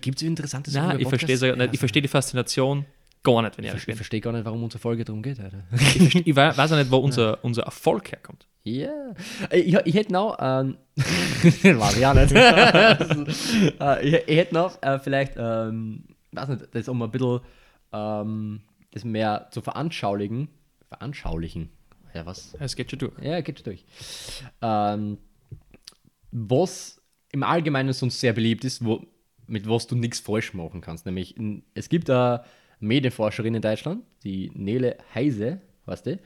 [0.00, 1.58] Gibt es interessante Sachen Nein, über ich verstehe Podcasts?
[1.58, 1.74] nicht.
[1.74, 2.84] Ich verstehe die Faszination
[3.22, 3.96] gar nicht, wenn ich Ich ehrlich bin.
[3.96, 5.64] verstehe gar nicht, warum unsere Folge darum geht, Alter.
[5.72, 8.46] Ich, ich wei- weiß auch nicht, wo unser, unser Erfolg herkommt.
[8.62, 9.14] Ja.
[9.52, 10.76] Ich, ich hätte noch, ähm,
[11.42, 12.32] ich auch nicht.
[13.80, 17.40] Äh, ich, ich hätte noch äh, vielleicht, ähm, weiß nicht, das um ein bisschen
[17.92, 18.60] ähm,
[18.92, 20.48] das mehr zu veranschaulichen.
[20.88, 21.70] Veranschaulichen.
[22.14, 22.54] Ja, was?
[22.58, 23.12] Es geht schon durch.
[23.22, 23.84] Ja, geht schon durch.
[24.60, 25.18] Ähm,
[26.32, 27.00] was
[27.32, 29.04] im Allgemeinen sonst sehr beliebt ist, wo,
[29.46, 31.06] mit was du nichts falsch machen kannst.
[31.06, 31.34] Nämlich,
[31.74, 32.44] es gibt eine
[32.80, 36.18] Medienforscherin in Deutschland, die Nele Heise, weißt du,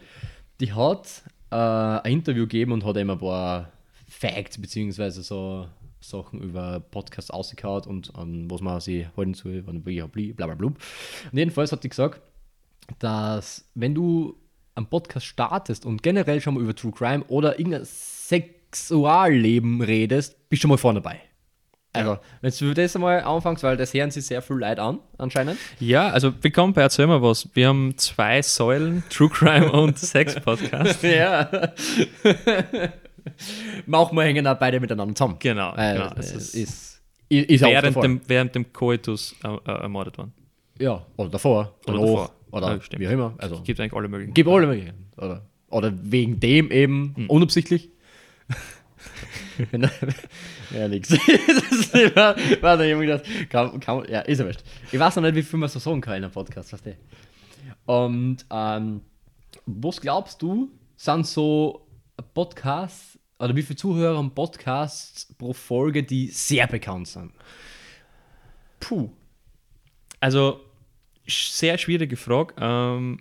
[0.61, 3.73] die hat äh, ein Interview gegeben und hat eben ein paar
[4.09, 5.67] Facts beziehungsweise so
[6.01, 10.01] Sachen über Podcasts ausgekaut und an was man sich halten soll, und wie,
[10.33, 10.67] bla bla bla.
[10.69, 10.79] Und
[11.33, 12.21] jedenfalls hat die gesagt,
[12.99, 14.37] dass wenn du
[14.75, 20.63] einen Podcast startest und generell schon mal über True Crime oder irgendein Sexualleben redest, bist
[20.63, 21.21] du schon mal vorne dabei.
[21.97, 25.57] Also, wenn du das einmal anfängst, weil das hören sich sehr viel Leute an, anscheinend.
[25.79, 27.49] Ja, also willkommen bei Erzähl mal was.
[27.55, 31.05] Wir haben zwei Säulen, True Crime und Sex-Podcast.
[31.05, 31.49] ja.
[33.87, 35.37] Machen wir hängen auch beide miteinander zusammen.
[35.39, 36.11] Genau, Weil genau.
[36.17, 40.33] es ist, ist ist, während, dem, während dem Coitus äh, äh, ermordet worden.
[40.81, 41.75] Ja, oder davor.
[41.87, 42.31] Oder Oder, davor.
[42.51, 43.01] Oder Ja, stimmt.
[43.03, 43.35] wie auch immer.
[43.39, 44.35] Also, Gibt eigentlich alle möglichen.
[44.35, 45.07] Gib alle Möglichkeiten.
[45.17, 47.31] Oder, oder wegen dem eben Hm.
[47.31, 47.91] unabsichtlich.
[49.71, 49.91] Wenn-
[50.71, 51.09] ja, nix.
[51.09, 54.63] das ist, war, war da jemand gedacht, kann, kann, ja, ist ja wurscht.
[54.91, 56.97] Ich weiß noch nicht, wie viel man so sagen kann in einem Podcast, weißt du.
[57.87, 59.03] Und ähm,
[59.67, 61.87] was glaubst du, sind so
[62.35, 67.33] Podcasts, oder wie viele Zuhörer haben Podcasts pro Folge, die sehr bekannt sind?
[68.81, 69.11] Puh.
[70.21, 70.61] Also,
[71.27, 72.55] sehr schwierige Frage.
[72.59, 73.21] Ähm,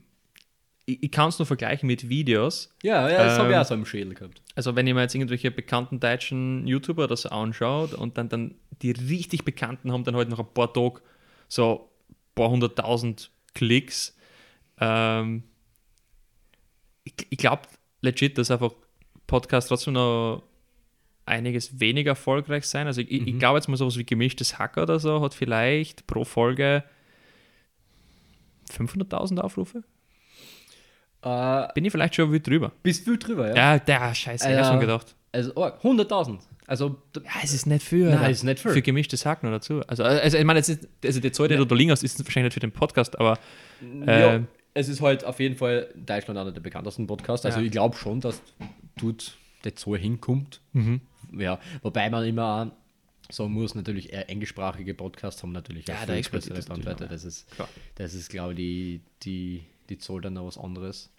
[0.86, 2.74] ich ich kann es nur vergleichen mit Videos.
[2.84, 4.42] Ja, ja das habe ich Ähm, auch so im Schädel gehabt.
[4.56, 8.92] Also, wenn ich mir jetzt irgendwelche bekannten deutschen YouTuber das anschaut und dann, dann die
[8.92, 11.02] richtig bekannten haben dann halt noch ein paar Tage
[11.48, 14.16] so ein paar hunderttausend Klicks.
[14.80, 15.44] Ähm,
[17.04, 17.64] ich ich glaube
[18.02, 18.74] legit, dass einfach
[19.28, 20.44] Podcasts trotzdem noch
[21.26, 22.88] einiges weniger erfolgreich sein.
[22.88, 26.26] Also ich, ich glaube jetzt mal sowas wie gemischtes Hacker oder so hat vielleicht pro
[26.26, 26.84] Folge
[28.70, 29.84] 500.000 Aufrufe.
[31.24, 32.72] Äh, Bin ich vielleicht schon weit drüber.
[32.84, 33.56] bist viel drüber, ja?
[33.76, 35.16] Ja, der Scheiße, ich Äh, hab schon gedacht.
[35.32, 36.40] Also oh, 100.000.
[36.68, 38.10] Also Ja, es ist nicht viel.
[38.10, 38.72] Nein, es ist nicht viel.
[38.72, 39.82] Für gemischtes Hacken oder dazu.
[39.88, 42.20] Also, also ich meine, jetzt ist, also die Zahl, die du da liegen hast, ist
[42.24, 43.38] wahrscheinlich nicht für den Podcast, aber
[44.06, 44.42] ja, äh,
[44.76, 47.46] es ist halt auf jeden Fall Deutschland einer der bekanntesten Podcasts.
[47.46, 47.66] Also Ja.
[47.66, 48.42] ich glaube schon, dass
[48.98, 50.62] dort der Zoll hinkommt.
[51.38, 52.72] Ja, wobei man immer
[53.32, 57.08] sagen muss, natürlich eher englischsprachige Podcasts haben natürlich Ja, auch viel größere das natürlich Bandbreite.
[57.08, 57.68] Das ist, klar.
[57.96, 59.64] das ist glaube ich, die, die,
[59.96, 61.10] die Zoll dann noch was anderes.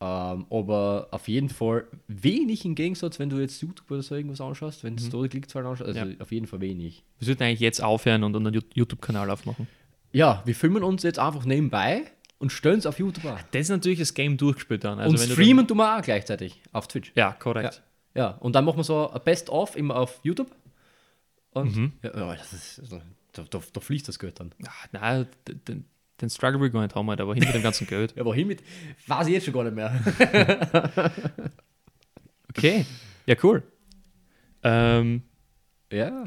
[0.00, 4.40] Ähm, aber auf jeden Fall wenig im Gegensatz, wenn du jetzt YouTube oder so irgendwas
[4.40, 5.28] anschaust, wenn du mhm.
[5.28, 6.16] Klickzahlen anschaust, also Ja.
[6.20, 7.04] auf jeden Fall wenig.
[7.20, 9.68] Wir sollten eigentlich jetzt aufhören und einen YouTube-Kanal aufmachen.
[10.12, 12.02] Ja, wir filmen uns jetzt einfach nebenbei
[12.38, 13.38] und stellen es auf YouTube an.
[13.52, 14.98] Das ist natürlich das Game durchgespielt dann.
[14.98, 17.12] Also und wenn du streamen tun wir auch gleichzeitig auf Twitch.
[17.14, 17.82] Ja, korrekt.
[18.14, 20.50] Ja, und dann machen wir so ein Best-of immer auf YouTube.
[21.52, 21.92] Und Mhm.
[22.02, 23.00] ja, ja, das ist, also,
[23.32, 24.52] da, da, da fließt das Geld dann.
[24.66, 25.26] Ah, nein,
[26.20, 28.14] den Struggle nicht haben, aber hinter dem ganzen Geld.
[28.16, 28.62] Ja, wohin mit?
[29.06, 29.92] Weiß ich jetzt schon gar nicht mehr.
[32.54, 32.84] Okay,
[33.24, 33.62] ja, cool.
[34.62, 35.22] Ähm,
[35.90, 36.26] ja.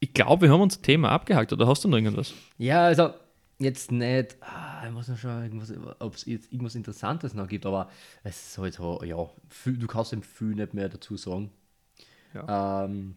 [0.00, 2.32] ich glaube, wir haben unser Thema abgehakt, oder hast du noch irgendwas?
[2.56, 3.12] Ja, also
[3.58, 5.62] jetzt nicht, ah, ich muss noch schauen,
[5.98, 7.90] ob es jetzt irgendwas Interessantes noch gibt, aber
[8.24, 11.50] es ist halt so, ja, viel, du kannst dem viel nicht mehr dazu sagen.
[12.34, 12.84] Ja.
[12.84, 13.16] Ähm,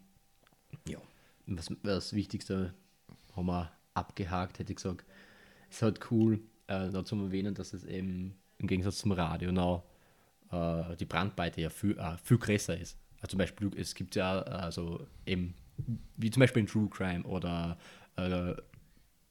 [0.87, 0.99] ja,
[1.47, 2.73] was, das Wichtigste
[3.35, 5.05] haben wir abgehakt, hätte ich gesagt.
[5.69, 9.83] Ist halt cool, äh, noch zum Erwähnen, dass es eben im Gegensatz zum Radio noch
[10.51, 12.97] äh, die Brandweite ja viel, äh, viel größer ist.
[13.17, 15.53] Also zum Beispiel, es gibt ja also eben,
[16.17, 17.77] wie zum Beispiel in True Crime oder
[18.15, 18.53] äh,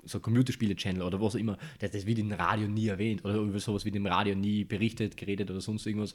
[0.04, 3.58] so Computerspiele-Channel oder was auch immer, das, das wird im Radio nie erwähnt oder über
[3.58, 6.14] sowas wird im Radio nie berichtet, geredet oder sonst irgendwas.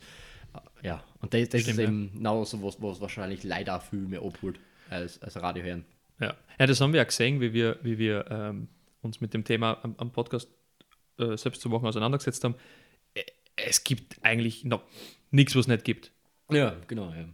[0.84, 1.90] Ja, und das, das Stimmt, ist ja.
[1.90, 4.60] eben genau so was, was wahrscheinlich leider viel mehr abholt
[4.90, 5.86] als, als Radio hören.
[6.20, 6.36] Ja.
[6.60, 8.68] ja, das haben wir ja gesehen, wie wir, wie wir ähm,
[9.04, 10.50] uns mit dem Thema am, am Podcast
[11.20, 12.56] äh, selbst zu Wochen auseinandergesetzt haben.
[13.56, 14.84] Es gibt eigentlich noch
[15.32, 16.12] nichts, was es nicht gibt.
[16.50, 17.26] Ja, genau, ja.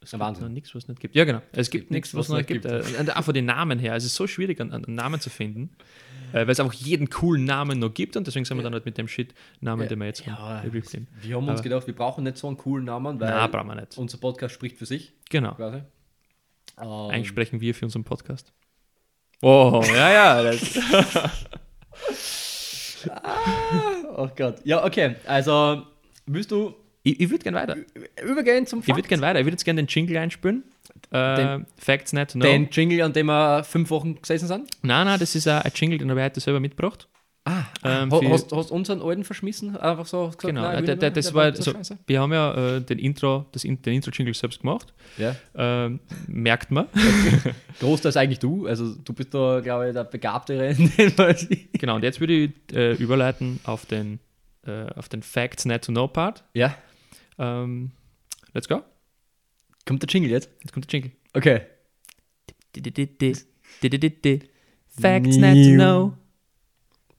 [0.00, 1.14] Es Der gibt nichts, was es nicht gibt.
[1.14, 1.42] Ja, genau.
[1.52, 2.64] Es gibt gibt nichts, was es nicht es gibt.
[2.64, 3.94] nicht Äh, und auch von den Namen her.
[3.94, 5.70] Es ist so schwierig, einen, einen Namen zu finden,
[6.32, 8.84] äh, weil es einfach jeden coolen Namen noch gibt und deswegen sind wir dann halt
[8.84, 12.24] mit dem Shit-Namen, den wir jetzt Ja, haben, wir haben uns Aber- gedacht, wir brauchen
[12.24, 13.96] nicht so einen coolen Namen, weil Nein, brauchen wir nicht.
[13.96, 15.54] unser Podcast spricht für sich, Genau.
[15.54, 15.82] quasi.
[16.80, 18.52] Ähm, Eigentlich sprechen wir für unseren Podcast.
[19.42, 20.50] Oh, ja, ja.
[23.04, 23.10] Das,
[24.16, 24.56] oh Gott.
[24.64, 25.16] Ja, okay.
[25.26, 25.82] Also,
[26.26, 27.76] willst du ich ich würde gerne weiter.
[28.24, 29.08] übergehen zum Ich würde Fakt?
[29.08, 29.40] gerne weiter.
[29.40, 30.62] Ich würde jetzt gerne den Jingle einspielen.
[31.10, 32.42] Äh, Den- Facts to Know.
[32.46, 34.70] Den Jingle, an dem wir fünf Wochen gesessen sind?
[34.82, 37.08] Nein, nein, das ist ein ein Jingle, den habe ich heute selber mitgebracht.
[37.44, 39.76] Ah, Ähm, ha- für- hast, hast unseren alten verschmissen?
[39.76, 41.72] Einfach so gesagt, Genau, nein, äh, nicht der, mehr, das der war so
[42.06, 44.94] wir haben ja äh, den Intro, das, den Intro-Jingle selbst gemacht.
[45.18, 45.34] Ja.
[45.56, 46.86] Ähm, merkt man.
[47.80, 50.92] Großteils eigentlich du, also du bist da, glaube ich, der Begabtere in
[51.72, 54.20] genau, und jetzt würde ich äh, überleiten auf den,
[54.64, 56.44] äh, auf den Facts Not to Know Part.
[56.54, 56.76] Ja.
[57.38, 57.90] Ähm,
[58.54, 58.82] let's go.
[59.84, 60.48] Kommt der Jingle jetzt?
[60.62, 61.12] Jetzt kommt der Jingle.
[61.34, 61.62] Okay.
[65.00, 66.12] Facts Not to Know.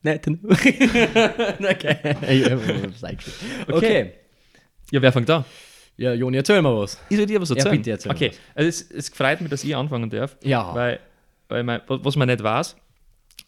[0.04, 0.28] Nett.
[0.44, 0.78] okay.
[2.28, 2.94] Eingeschrieben.
[3.72, 4.13] okay.
[4.92, 5.46] Ja, wer fängt an?
[5.96, 7.00] Ja, Joni, erzähl mal was.
[7.10, 7.78] Ich soll dir was Ja, erzählen.
[7.78, 8.38] bitte erzähl okay, was.
[8.56, 10.36] also es, es freut mich, dass ich anfangen darf.
[10.44, 10.74] Ja.
[10.76, 11.00] Weil,
[11.48, 12.76] weil mein, was was man nicht weiß,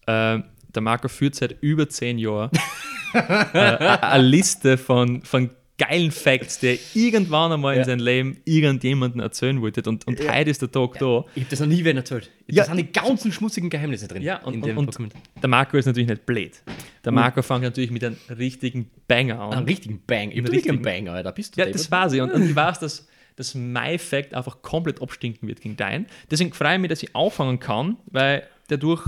[0.08, 0.40] äh,
[0.74, 2.52] der Marco führt seit über zehn Jahren
[3.14, 7.82] äh, eine Liste von, von geilen Facts, die er irgendwann einmal Ja.
[7.82, 9.82] in seinem Leben irgendjemandem erzählen wollte.
[9.90, 10.34] Und, und Ja.
[10.34, 11.26] heute ist der Tag da.
[11.36, 12.32] Ich habe das noch nie wen erzählt.
[12.48, 12.64] Ja.
[12.64, 14.22] Da sind die ganzen schmutzigen Geheimnisse drin.
[14.22, 16.62] Ja, und, in und, dem und der Marco ist natürlich nicht blöd.
[17.04, 19.54] Der Marco fängt natürlich mit einem richtigen Banger an.
[19.54, 20.32] Einen richtigen Bang.
[20.32, 21.32] Ich Einen hab richtig einen richtigen- Bang, Alter.
[21.34, 21.82] Bist du Ja, deppert?
[21.82, 22.22] das weiß ich.
[22.22, 26.06] Und, und ich weiß, dass, dass mein Fact einfach komplett abstinken wird gegen deinen.
[26.32, 29.04] Deswegen freue ich mich, dass ich anfangen kann, weil dadurch.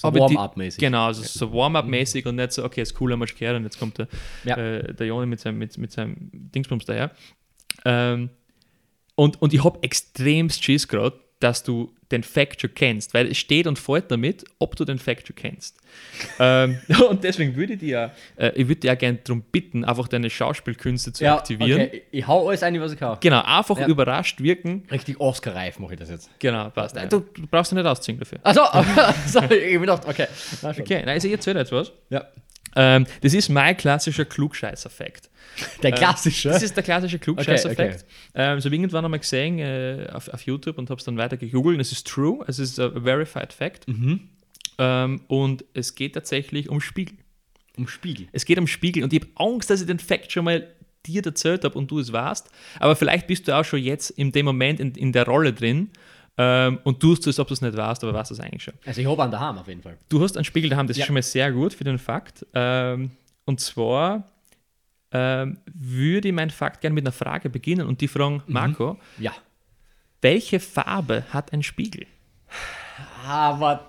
[0.00, 0.80] So Warm-up-mäßig.
[0.80, 3.98] Genau, also so Warm-up-mäßig und nicht so, okay, ist cool, schon gehört und jetzt kommt
[3.98, 4.08] der,
[4.44, 4.56] Ja.
[4.56, 7.10] äh, der Joni mit seinem, mit, mit seinem Dingsbums daher.
[7.84, 8.30] Ähm,
[9.14, 13.38] und, und ich habe extremst Schiss gerade, dass du den Fact schon kennst, weil es
[13.38, 15.76] steht und fällt damit, ob du den Fact schon kennst.
[16.38, 18.12] ähm, und deswegen würde ich dir ja,
[18.46, 21.82] äh, ich würde dir ja gerne darum bitten, einfach deine Schauspielkünste zu Ja, aktivieren.
[21.82, 22.02] okay.
[22.10, 23.18] Ich hau alles ein, was ich kann.
[23.20, 23.86] Genau, einfach Ja.
[23.86, 24.84] überrascht wirken.
[24.90, 26.30] Richtig Oscar-reif mache ich das jetzt.
[26.38, 26.96] Genau, passt.
[26.96, 27.06] Ja.
[27.06, 28.38] Du, du brauchst dich nicht ausziehen dafür.
[28.42, 28.62] Achso,
[29.26, 30.26] sorry, ich hab gedacht, okay.
[30.62, 30.70] Na.
[30.70, 31.92] Okay, nein, also jetzt was.
[32.10, 32.24] Ja.
[32.76, 35.30] Ähm, das ist mein klassischer Klugscheißer-Fact.
[35.82, 36.48] Der klassische.
[36.48, 37.78] Das ist der klassische Klugscheißer-Fact.
[37.78, 38.04] Okay,
[38.34, 41.16] Ähm, das habe ich irgendwann einmal gesehen äh, auf, auf YouTube und habe es dann
[41.16, 41.80] weiter gegoogelt.
[41.80, 43.88] Es ist true, es ist a verified fact.
[43.88, 44.28] Mhm.
[44.78, 47.16] Ähm, und es geht tatsächlich um Spiegel.
[47.76, 48.28] um Spiegel.
[48.32, 50.66] Es geht um Spiegel und ich habe Angst, dass ich den Fact schon mal
[51.06, 52.50] dir erzählt habe und du es warst.
[52.78, 55.90] Aber vielleicht bist du auch schon jetzt in dem Moment in, in der Rolle drin
[56.38, 58.74] ähm, und tust es, ob du es nicht warst, aber warst es eigentlich schon.
[58.86, 59.96] Also ich habe einen daheim auf jeden Fall.
[60.08, 61.02] Du hast einen Spiegel daheim, das Ja.
[61.02, 62.46] ist schon mal sehr gut für den Fakt.
[62.54, 63.10] Ähm,
[63.44, 64.24] und zwar
[65.12, 68.52] ähm, würde ich meinen Fakt gerne mit einer Frage beginnen und die fragen, Mhm.
[68.52, 69.32] Marco, Ja.
[70.22, 72.06] welche Farbe hat ein Spiegel?
[73.26, 73.80] Ah, was?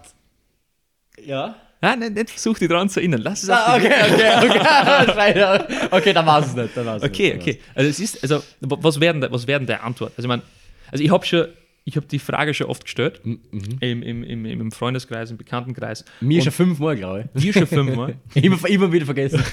[1.24, 1.56] Ja?
[1.84, 3.22] Nein, nein, nicht versuch dich dran zu erinnern.
[3.22, 5.88] Lass es Ah, okay, okay, okay.
[5.92, 6.76] Okay, dann war es nicht.
[6.78, 7.60] Dann war's Okay, nicht, okay.
[7.74, 10.12] Also es ist, also wa- was werden, was werden der Antwort?
[10.18, 10.44] Also ich meine,
[10.92, 11.48] also ich habe schon
[11.84, 13.40] ich habe die Frage schon oft gestellt, Mhm.
[13.80, 16.06] im, im, im, im Freundeskreis, im Bekanntenkreis.
[16.20, 18.16] Mir Und schon fünfmal, glaube dir schon fünfmal.
[18.36, 18.44] ich.
[18.44, 19.44] immer, immer wieder vergessen.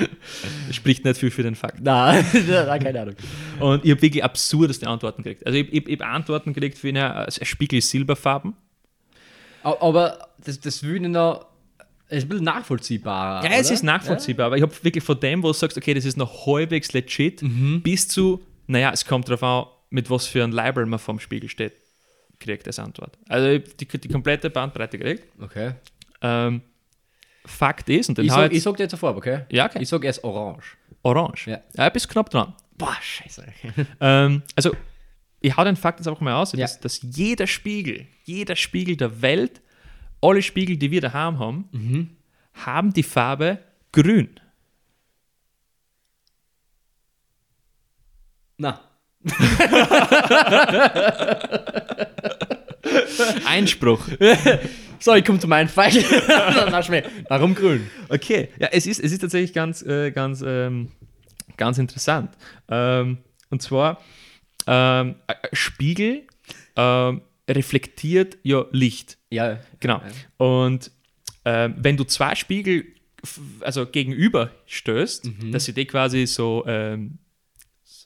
[0.72, 1.80] Spricht nicht viel für den Fakt.
[1.80, 3.14] Nein, nein, keine Ahnung.
[3.60, 5.46] Und ich habe wirklich absurdeste Antworten gekriegt.
[5.46, 8.54] Also ich, ich, ich habe Antworten gekriegt wie eine, ein Spiegel silberfarben.
[9.62, 11.46] Aber das, das würde ich noch.
[12.10, 13.44] Es ist ein bisschen nachvollziehbar.
[13.44, 13.74] Ja, es oder?
[13.74, 16.46] ist nachvollziehbar, aber ich habe wirklich von dem, wo du sagst, okay, das ist noch
[16.46, 17.82] halbwegs legit, Mhm.
[17.82, 21.48] bis zu, naja, es kommt darauf an, mit was für ein Label man vorm Spiegel
[21.48, 21.72] steht,
[22.40, 23.18] kriegt als Antwort.
[23.28, 25.24] Also ich die, die komplette Bandbreite gekriegt.
[25.40, 25.72] Okay.
[26.20, 26.62] Ähm,
[27.46, 29.40] Fakt ist, und den Ich sag, jetzt- ich sag dir jetzt eine Farbe, okay?
[29.50, 29.78] Ja, okay.
[29.82, 30.76] Ich sag erst orange.
[31.02, 31.46] Orange.
[31.50, 31.60] Ja.
[31.74, 32.54] ja bist knapp dran.
[32.76, 33.44] Boah, scheiße.
[34.00, 34.74] Ähm, also,
[35.40, 36.58] ich hau den Fakt jetzt einfach mal aus, Ja.
[36.58, 39.62] dass, dass jeder Spiegel, jeder Spiegel der Welt,
[40.20, 42.16] alle Spiegel, die wir daheim haben, Mhm.
[42.54, 43.58] haben die Farbe
[43.92, 44.38] grün.
[48.58, 48.80] Na,
[53.46, 54.06] Einspruch.
[55.00, 55.92] so, ich komme zu meinem Fall.
[57.28, 57.90] Warum grün?
[58.08, 60.88] Okay, ja, es ist, es ist tatsächlich ganz, äh, ganz, ähm,
[61.56, 62.30] ganz interessant.
[62.68, 63.18] Ähm,
[63.50, 64.00] und zwar,
[64.66, 65.16] ähm,
[65.52, 66.26] Spiegel
[66.76, 69.18] ähm, reflektiert ja Licht.
[69.30, 70.02] Ja, Genau.
[70.36, 70.90] Und
[71.44, 72.84] ähm, wenn du zwei Spiegel
[73.60, 77.18] also gegenüber stößt, dass sie die quasi so ähm,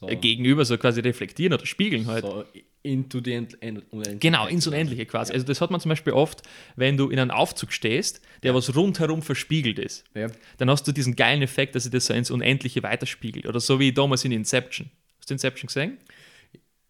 [0.09, 2.23] so, gegenüber so quasi reflektieren oder spiegeln halt.
[2.23, 2.45] so
[2.83, 4.21] into the end, end, unendlichkeit.
[4.21, 5.33] Genau, ins Unendliche quasi.
[5.33, 6.43] Also das hat man zum Beispiel oft,
[6.75, 10.03] wenn du in einem Aufzug stehst, der was rundherum verspiegelt ist.
[10.13, 10.27] Ja.
[10.57, 13.47] Dann hast du diesen geilen Effekt, dass sich das so ins Unendliche weiterspiegelt.
[13.47, 14.89] Oder so wie damals in Inception.
[15.17, 15.97] Hast du Inception gesehen?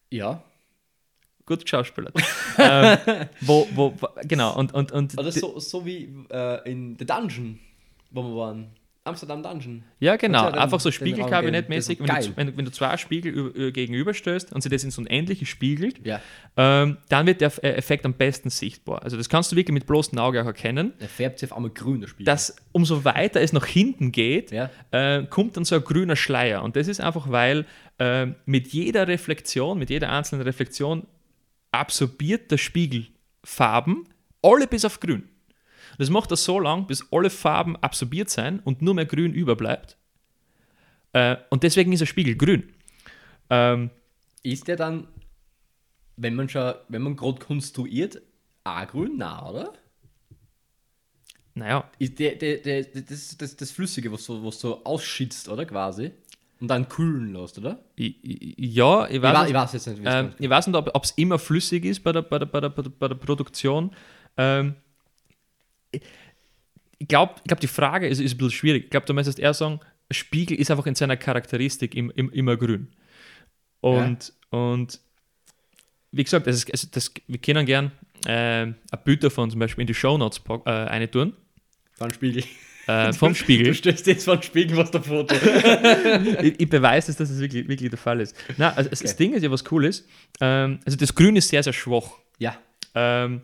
[0.09, 0.43] ja.
[1.45, 2.15] Gut geschauspielert.
[2.57, 2.97] ähm,
[3.41, 7.59] wo, wo, genau, und, und, und Also so, so wie äh, in The Dungeon,
[8.11, 8.71] wo wir waren.
[9.05, 9.83] Amsterdam Dungeon.
[9.99, 10.45] Ja, genau.
[10.45, 11.99] Ja Einfach so Spiegelkabinettmäßig.
[11.99, 16.21] Wenn, du, wenn, wenn du zwei Spiegel gegenüberstößt und sie das ins Unendliche spiegelt, Ja.
[16.55, 19.03] ähm, dann wird der äh, Effekt am besten sichtbar.
[19.03, 20.93] Also das kannst du wirklich mit bloßem Auge auch erkennen.
[21.01, 22.25] Der färbt sich auf einmal grün, der Spiegel.
[22.25, 24.69] Dass umso weiter es nach hinten geht, Ja.
[24.91, 26.63] äh, kommt dann so ein grüner Schleier.
[26.63, 27.65] Und das ist einfach, weil
[27.99, 31.05] äh, mit jeder Reflexion, mit jeder einzelnen Reflexion
[31.71, 33.07] absorbiert der Spiegel
[33.43, 34.05] Farben,
[34.41, 35.23] alle bis auf grün.
[35.97, 39.97] Das macht er so lang, bis alle Farben absorbiert sein und nur mehr grün überbleibt.
[41.13, 42.73] Äh, und deswegen ist der Spiegel grün.
[43.49, 43.89] Ähm,
[44.41, 45.07] Ist der dann,
[46.17, 48.21] wenn man schon, wenn man gerade konstruiert,
[48.63, 49.17] auch grün?
[49.17, 49.73] Nein, oder?
[51.55, 55.65] naja, Ist der, der, der, das, das, das Flüssige, was so, was so ausschützt, oder?
[55.65, 56.11] Quasi.
[56.59, 57.83] Und dann kühlen lässt, oder?
[57.99, 60.49] i- i- ja, ich Ich, weiß, nicht- ich weiß jetzt nicht, wie es Ähm, ich
[60.49, 62.89] weiß nicht, ob es immer flüssig ist bei der, bei der, bei der, bei der,
[62.89, 63.91] bei der Produktion.
[64.37, 64.75] Ähm,
[65.93, 68.85] ich glaube, ich glaub, die Frage ist, ist ein bisschen schwierig.
[68.85, 69.79] Ich glaube, du müsstest eher sagen,
[70.11, 72.87] Spiegel ist einfach in seiner Charakteristik im, im, immer grün.
[73.81, 74.99] Und, und
[76.11, 77.91] wie gesagt, das ist, also das, wir können gern
[78.25, 81.33] ähm, ein Bild davon zum Beispiel in die Shownotes äh, eine tun,
[81.97, 82.43] Von Spiegel.
[82.87, 83.67] äh, vom Spiegel.
[83.67, 85.35] Du stößt jetzt von Spiegel, was der Foto.
[86.41, 88.35] ich, ich beweise es, dass es wirklich, wirklich der Fall ist.
[88.57, 90.07] Na, also das, das Ding ist ja, was cool ist.
[90.39, 92.11] Ähm, also das Grün ist sehr, sehr schwach.
[92.39, 92.57] ja.
[92.95, 93.41] Ähm,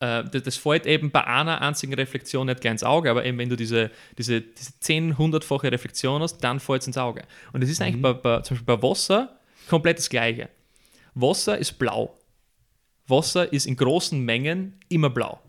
[0.00, 3.38] äh, das, das fällt eben bei einer einzigen Reflexion nicht gleich ins Auge, aber eben
[3.38, 7.22] wenn du diese, diese, diese 10, 100-fache Reflexion hast, dann fällt es ins Auge.
[7.52, 10.48] Und das ist eigentlich bei, bei, zum Beispiel bei Wasser komplett das Gleiche.
[11.14, 12.18] Wasser ist blau.
[13.08, 15.40] Wasser ist in großen Mengen immer blau.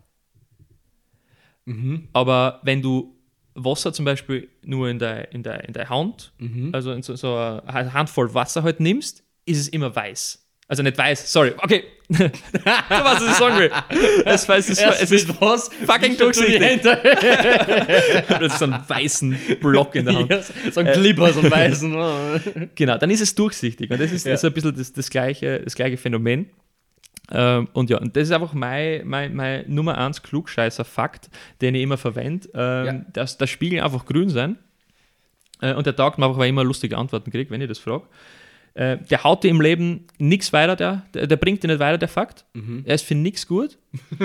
[2.12, 3.14] Aber wenn du
[3.54, 6.32] Wasser zum Beispiel nur in der, in der, in der Hand,
[6.72, 10.47] also in so, so eine Handvoll Wasser halt nimmst, ist es immer weiß.
[10.68, 11.84] Also nicht weiß, sorry, okay.
[12.10, 12.30] weißt,
[12.90, 13.70] was ich sagen will.
[14.26, 15.70] Es, es, ist, es ist was?
[15.86, 16.60] fucking durchsichtig.
[16.60, 16.96] Hände?
[18.26, 20.30] plötzlich so einen weißen Block in der Hand.
[20.30, 22.70] Ja, so ein Clipper, so ein weißen.
[22.74, 23.90] Genau, dann ist es durchsichtig.
[23.90, 24.36] Und das ist Ja.
[24.36, 26.50] so ein bisschen das, das, gleiche, das gleiche Phänomen.
[27.30, 31.28] Ähm, und ja, und das ist einfach mein, mein, mein Nummer 1 Klugscheißer-Fakt,
[31.60, 32.92] den ich immer verwende, ähm, Ja.
[33.12, 34.58] dass das Spiegel einfach grün sein.
[35.60, 37.78] Äh, und der taugt mir einfach, weil ich immer lustige Antworten kriege, wenn ich das
[37.78, 38.04] frage.
[38.78, 41.98] Äh, der haut dir im Leben nichts weiter, der, der, der bringt dir nicht weiter,
[41.98, 42.44] der Fakt.
[42.84, 43.76] Er ist für nichts gut,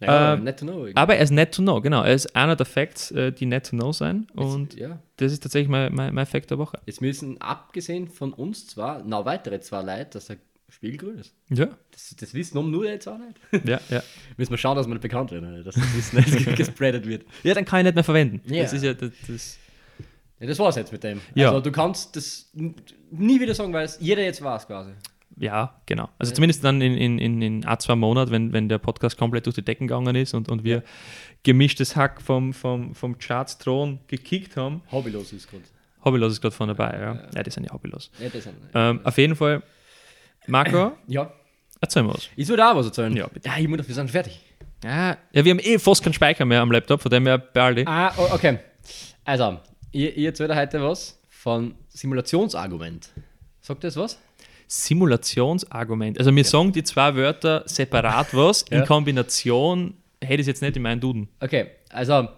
[0.00, 0.88] Ja, Ähm, net to know.
[0.96, 2.02] aber er ist net to know, genau.
[2.02, 4.26] Er ist einer der Facts, äh, die net to know sein.
[4.34, 4.98] Und ja.
[5.18, 6.80] das ist tatsächlich mein, mein, mein Fact der Woche.
[6.86, 10.38] Jetzt müssen, abgesehen von uns zwar, noch weitere zwei Leute, dass der
[10.70, 11.32] Spiegel grün ist.
[11.50, 13.64] Ja, Das, das wissen um nur jetzt auch nicht.
[13.64, 14.02] ja, ja.
[14.36, 17.24] Müssen wir schauen, dass wir nicht bekannt werden, dass das Wissen nicht gespreadet wird.
[17.44, 18.40] Ja, dann kann ich nicht mehr verwenden.
[18.52, 18.62] Ja.
[18.64, 19.58] Das ist ja das, das
[20.42, 21.20] Ja, das war's jetzt mit dem.
[21.36, 21.50] Ja.
[21.50, 24.90] Also du kannst das nie wieder sagen, weil es jeder jetzt weiß quasi.
[25.36, 26.08] Ja, genau.
[26.18, 29.46] Also zumindest dann in, in, in, in ein, zwei Monaten, wenn, wenn der Podcast komplett
[29.46, 30.82] durch die Decken gegangen ist und, und wir
[31.44, 34.82] gemischtes Hack vom, vom, vom Charts-Thron gekickt haben.
[34.90, 35.62] Hobbylos ist gut.
[36.04, 37.28] Hobbylos ist gerade vorne dabei, ja.
[37.36, 38.10] Ja, die sind ja hobbylos.
[38.18, 39.62] Ja, das sind, Ähm, auf jeden Fall,
[40.48, 41.32] Marco, ja.
[41.80, 42.28] Erzähl mal was.
[42.34, 43.16] Ich soll da was erzählen.
[43.16, 43.48] Ja, bitte.
[43.48, 44.40] Ja, ich muss, wir sind fertig.
[44.82, 47.86] Ja, ja, wir haben eh fast keinen Speicher mehr am Laptop, von dem her behalte.
[47.86, 48.58] Ah, okay.
[49.24, 49.60] Also,
[49.92, 53.10] ihr, ihr erzählt heute was von Simulationsargument.
[53.60, 54.18] Sagt das was?
[54.66, 56.18] Simulationsargument.
[56.18, 58.80] Also wir sagen die zwei Wörter separat was, Ja.
[58.80, 61.28] in Kombination hätte ich es jetzt nicht in meinen Duden.
[61.40, 62.28] Okay, also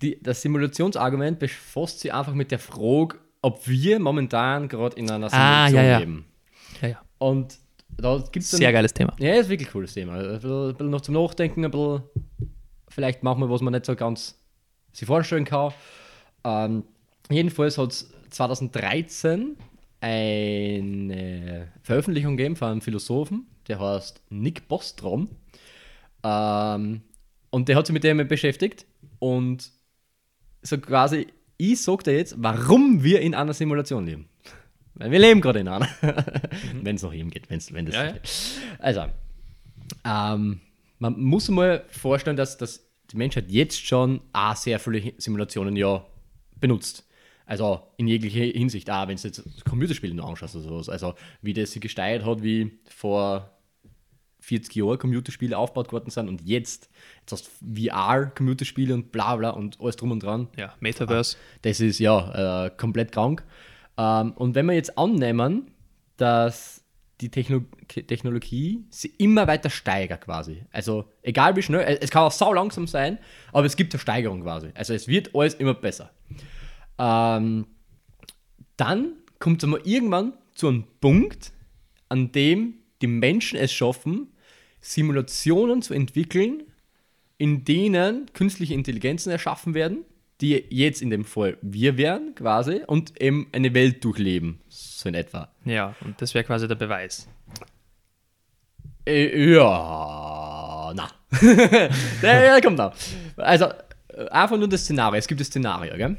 [0.00, 5.26] die, das Simulationsargument befasst sich einfach mit der Frage, ob wir momentan gerade in einer
[5.32, 5.98] Ah, Simulation ja, ja.
[5.98, 6.24] leben.
[6.80, 7.00] Ja, ja.
[7.18, 7.58] Und
[7.98, 9.14] da gibt es Sehr geiles Thema.
[9.18, 10.14] Ja, ist wirklich ein cooles Thema.
[10.14, 12.02] Ein bisschen, ein bisschen noch zum Nachdenken, ein bisschen
[12.88, 14.38] vielleicht machen wir, was man nicht so ganz
[14.92, 15.72] sich vorstellen kann.
[16.44, 16.84] Ähm,
[17.30, 19.56] jedenfalls hat es 2013
[20.00, 25.28] eine Veröffentlichung gegeben von einem Philosophen, der heißt Nick Bostrom.
[26.24, 27.02] Ähm,
[27.50, 28.86] und der hat sich mit dem beschäftigt
[29.18, 29.70] und
[30.62, 34.28] so quasi, ich sag dir jetzt, warum wir in einer Simulation leben.
[34.94, 35.88] Weil wir leben gerade in einer.
[36.82, 38.12] wenn es noch eben geht, wenn's, wenn das Ja, ja.
[38.12, 38.30] geht.
[38.78, 39.04] Also,
[40.04, 40.60] ähm,
[40.98, 45.76] man muss sich mal vorstellen, dass, dass die Menschheit jetzt schon auch sehr viele Simulationen
[45.76, 46.04] ja
[46.62, 47.06] benutzt.
[47.44, 50.88] Also in jeglicher Hinsicht, auch wenn du jetzt Computerspiele noch anschaust oder sowas.
[50.88, 53.50] Also wie das sich gesteuert hat, wie vor
[54.40, 56.88] 40 Jahren Computerspiele aufgebaut worden sind und jetzt,
[57.20, 60.48] jetzt hast du VR-Computerspiele und bla bla und alles drum und dran.
[60.56, 61.36] Ja, Metaverse.
[61.62, 63.44] Das ist ja äh, komplett krank.
[63.98, 65.70] Ähm, und wenn wir jetzt annehmen,
[66.16, 66.81] dass
[67.22, 70.64] die Techno Technologie sie immer weiter steigert quasi.
[70.72, 73.18] Also egal wie schnell, es kann auch sau langsam sein,
[73.52, 74.70] aber es gibt eine Steigerung quasi.
[74.74, 76.10] Also es wird alles immer besser.
[76.98, 77.66] Ähm,
[78.76, 81.52] dann kommt es mal irgendwann zu einem Punkt,
[82.08, 84.28] an dem die Menschen es schaffen,
[84.80, 86.64] Simulationen zu entwickeln,
[87.38, 90.04] in denen künstliche Intelligenzen erschaffen werden,
[90.42, 95.14] die jetzt in dem Fall wir wären quasi und eben eine Welt durchleben, so in
[95.14, 95.48] etwa.
[95.64, 97.28] Ja, und das wäre quasi der Beweis.
[99.06, 101.08] Äh, ja, na.
[102.22, 102.92] der, kommt da.
[103.36, 103.66] Also,
[104.08, 105.18] äh, einfach nur das Szenario.
[105.18, 106.16] Es gibt das Szenario, gell?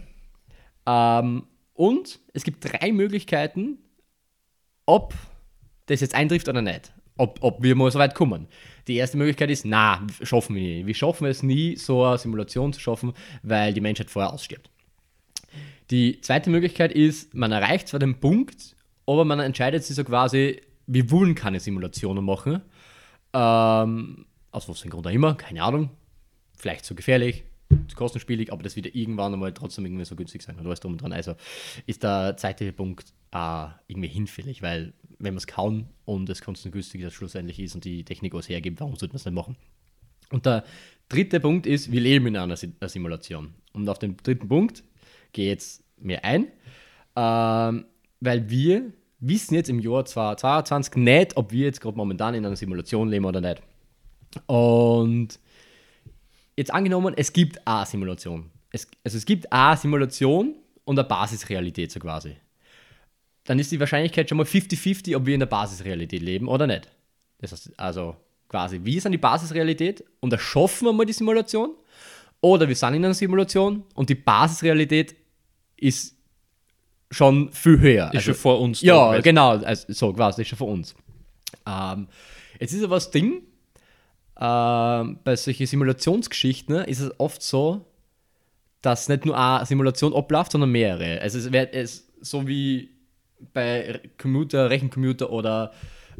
[0.85, 3.77] Ähm, und es gibt drei Möglichkeiten,
[4.85, 5.13] ob
[5.85, 6.93] das jetzt eintrifft oder nicht.
[7.17, 8.47] Ob, ob wir mal so weit kommen.
[8.87, 10.85] Die erste Möglichkeit ist, na, schaffen wir nie.
[10.85, 14.69] Wir schaffen es nie, so eine Simulation zu schaffen, weil die Menschheit vorher ausstirbt.
[15.91, 20.61] Die zweite Möglichkeit ist, man erreicht zwar den Punkt, aber man entscheidet sich so quasi,
[20.87, 22.61] wir wollen keine Simulationen machen.
[23.33, 25.89] Ähm, aus was für Grund auch immer, keine Ahnung.
[26.57, 27.43] Vielleicht zu gefährlich,
[27.87, 30.93] zu kostenspielig, aber das wird irgendwann einmal trotzdem irgendwie so günstig sein und alles drum
[30.93, 31.11] und dran.
[31.11, 31.35] Also
[31.85, 37.01] ist der zweite Punkt äh, irgendwie hinfällig, weil wenn man es kann und es kostengünstig
[37.01, 39.55] das schlussendlich ist und die Technik was hergibt, warum sollte man es nicht machen?
[40.31, 40.63] Und der
[41.09, 43.53] dritte Punkt ist, wir leben in einer Simulation.
[43.73, 44.83] Und auf den dritten Punkt
[45.31, 46.47] gehe ich jetzt mehr ein,
[47.15, 47.85] ähm,
[48.19, 52.55] weil wir wissen jetzt im Jahr 2022 nicht, ob wir jetzt gerade momentan in einer
[52.55, 53.61] Simulation leben oder nicht.
[54.47, 55.39] Und
[56.55, 58.49] jetzt angenommen, es gibt eine Simulation.
[58.71, 62.35] Es, also es gibt eine Simulation und eine Basisrealität so quasi.
[63.45, 66.89] Dann ist die Wahrscheinlichkeit schon mal 50-50, ob wir in der Basisrealität leben oder nicht.
[67.39, 68.15] Das heißt also
[68.47, 71.71] quasi, wir sind die Basisrealität und erschaffen wir mal die Simulation
[72.39, 75.15] oder wir sind in einer Simulation und die Basisrealität
[75.77, 76.15] ist
[77.11, 78.13] schon viel höher.
[78.13, 78.81] Ist schon vor uns.
[78.81, 80.95] Ja, genau, also, so quasi, ist schon von uns.
[81.67, 82.07] Ähm,
[82.59, 83.43] jetzt ist aber das Ding,
[84.39, 87.85] ähm, bei solchen Simulationsgeschichten ist es oft so,
[88.81, 91.21] dass nicht nur eine Simulation abläuft, sondern mehrere.
[91.21, 92.92] Also es wird es so wie
[93.53, 95.71] bei Computer, Rechencomputer oder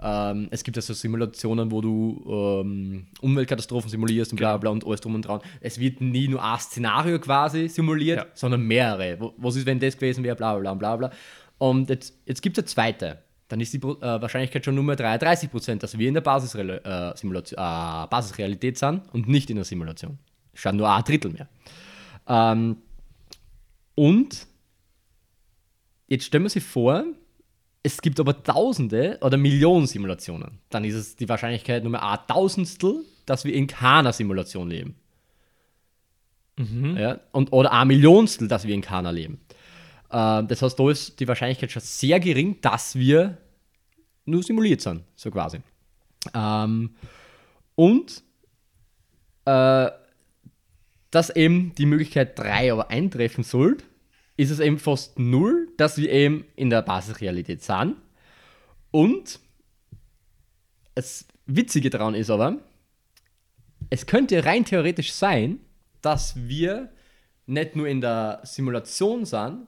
[0.02, 4.86] ähm, es gibt ja so Simulationen, wo du ähm, Umweltkatastrophen simulierst und bla bla und
[4.86, 5.40] alles drum und dran.
[5.62, 8.26] Es wird nie nur ein Szenario quasi simuliert, Ja.
[8.34, 9.34] sondern mehrere.
[9.38, 11.12] Was ist, wenn das gewesen wäre, bla bla bla bla.
[11.60, 13.20] Und jetzt, jetzt gibt es eine zweite.
[13.50, 16.82] Dann ist die äh, Wahrscheinlichkeit schon nur mehr 33 Prozent, dass wir in der Basisreal
[16.84, 20.18] äh, äh, Basisrealität sind und nicht in der Simulation.
[20.56, 21.48] Schon nur ein Drittel mehr.
[22.28, 22.78] Ähm,
[23.96, 24.48] und
[26.14, 27.06] jetzt stellen wir sich vor,
[27.82, 30.60] es gibt aber Tausende oder Millionen Simulationen.
[30.70, 34.96] Dann ist es die Wahrscheinlichkeit nur mehr ein Tausendstel, dass wir in keiner Simulation leben.
[36.98, 37.20] Ja?
[37.32, 39.40] Und, oder ein Millionstel, dass wir in keiner leben.
[40.10, 43.38] Äh, das heißt, da ist die Wahrscheinlichkeit schon sehr gering, dass wir
[44.26, 45.60] nur simuliert sind, so quasi.
[46.34, 46.92] Ähm,
[47.76, 48.24] und
[49.46, 49.90] äh,
[51.12, 53.78] dass eben die Möglichkeit 3 aber eintreffen soll,
[54.38, 57.96] ist es eben fast null, dass wir eben in der Basisrealität sind.
[58.92, 59.40] Und
[60.96, 62.58] das Witzige daran ist aber,
[63.90, 65.60] es könnte rein theoretisch sein,
[66.02, 66.90] dass wir
[67.46, 69.68] nicht nur in der Simulation sind,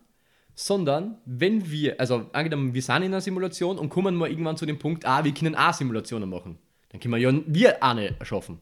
[0.55, 4.65] sondern wenn wir, also angenommen, wir sind in einer Simulation und kommen mal irgendwann zu
[4.65, 6.57] dem Punkt, ah, wir können auch Simulationen machen.
[6.89, 8.59] Dann können wir ja wir eine schaffen.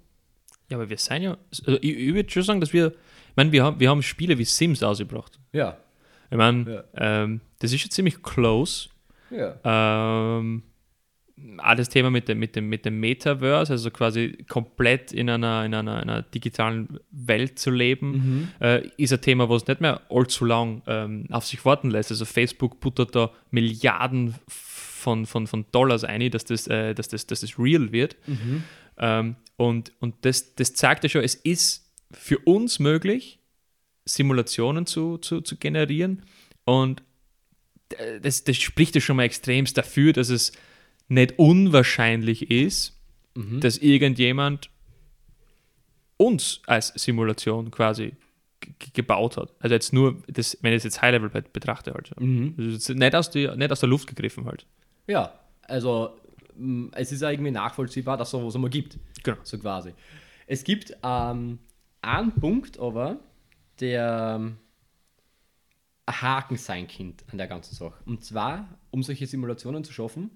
[0.70, 3.52] Ja, aber wir sind ja, also ich, ich würde schon sagen, dass wir, ich meine,
[3.52, 5.40] wir haben, wir haben Spiele wie Sims ausgebracht.
[5.52, 5.78] Ja.
[6.34, 8.90] Ich meine, ähm, das ist schon ziemlich close.
[9.30, 10.40] Ja.
[10.40, 10.64] Ähm,
[11.60, 15.64] auch das Thema mit dem, mit, dem, mit dem Metaverse, also quasi komplett in einer,
[15.64, 20.46] in einer, einer digitalen Welt zu leben, äh, ist ein Thema, was nicht mehr allzu
[20.46, 22.10] lang ähm, auf sich warten lässt.
[22.10, 27.28] Also Facebook buttert da Milliarden von, von, von Dollars ein, dass das, äh, dass das,
[27.28, 28.16] dass das real wird.
[28.98, 33.40] Ähm, und und das, das zeigt ja schon, es ist für uns möglich,
[34.06, 36.24] Simulationen zu, zu, zu generieren.
[36.66, 37.04] Und
[38.22, 40.52] das, das spricht ja schon mal extremst dafür, dass es
[41.08, 43.00] nicht unwahrscheinlich ist,
[43.36, 44.70] dass irgendjemand
[46.18, 48.16] uns als Simulation quasi
[48.94, 49.54] gebaut hat.
[49.60, 52.12] Also jetzt nur, das, wenn ich es jetzt High-Level bet- betrachte, halt.
[52.20, 52.56] Mhm.
[52.58, 54.66] Also nicht, aus die, nicht aus der Luft gegriffen halt.
[55.08, 56.18] Ja, also
[56.94, 58.98] es ist ja irgendwie nachvollziehbar, dass es sowas einmal gibt.
[59.24, 59.38] Genau.
[59.44, 59.94] So quasi.
[60.48, 61.60] Es gibt ähm,
[62.02, 63.20] einen Punkt aber,
[63.80, 64.58] der ähm,
[66.10, 68.04] Haken sein könnte an der ganzen Sache.
[68.06, 70.32] Und zwar, um solche Simulationen zu schaffen,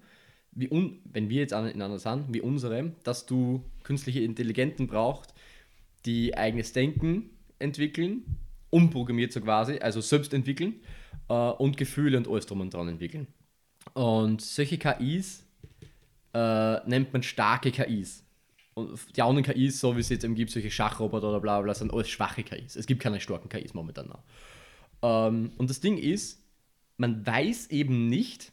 [0.52, 4.86] wie un wenn wir jetzt an- in einer sind, wie unsere, dass du künstliche Intelligenten
[4.86, 5.34] brauchst,
[6.06, 8.22] die eigenes Denken entwickeln,
[8.70, 10.80] umprogrammiert so quasi, also selbst entwickeln
[11.28, 13.26] äh, und Gefühle und alles drum und dran entwickeln.
[13.94, 15.44] Und solche KIs
[16.34, 18.24] äh, nennt man starke KIs.
[18.78, 21.74] Und die anderen KIs, so wie es jetzt eben gibt, solche Schachroboter oder bla bla,
[21.74, 22.76] sind alles schwache KIs.
[22.76, 24.22] Es gibt keine starken KIs momentan noch.
[25.02, 26.42] Ähm, und das Ding ist,
[26.96, 28.52] man weiß eben nicht,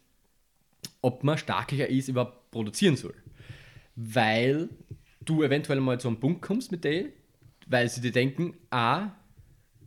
[1.02, 3.16] ob man starke KIs überhaupt produzieren soll.
[3.96, 4.70] Weil
[5.22, 7.10] du eventuell mal zu einem Punkt kommst mit denen,
[7.68, 9.12] weil sie dir denken, ah,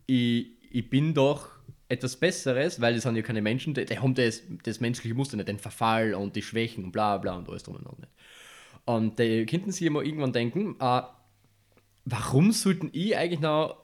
[0.07, 1.59] ich, ich bin doch
[1.89, 5.36] etwas Besseres, weil das sind ja keine Menschen, die, die haben das, das menschliche Muster
[5.36, 8.12] nicht, den Verfall und die Schwächen und bla bla und alles drum und dran nicht.
[8.89, 11.14] Und die könnten sich immer irgendwann denken, ah,
[12.07, 13.76] warum sollten ich eigentlich noch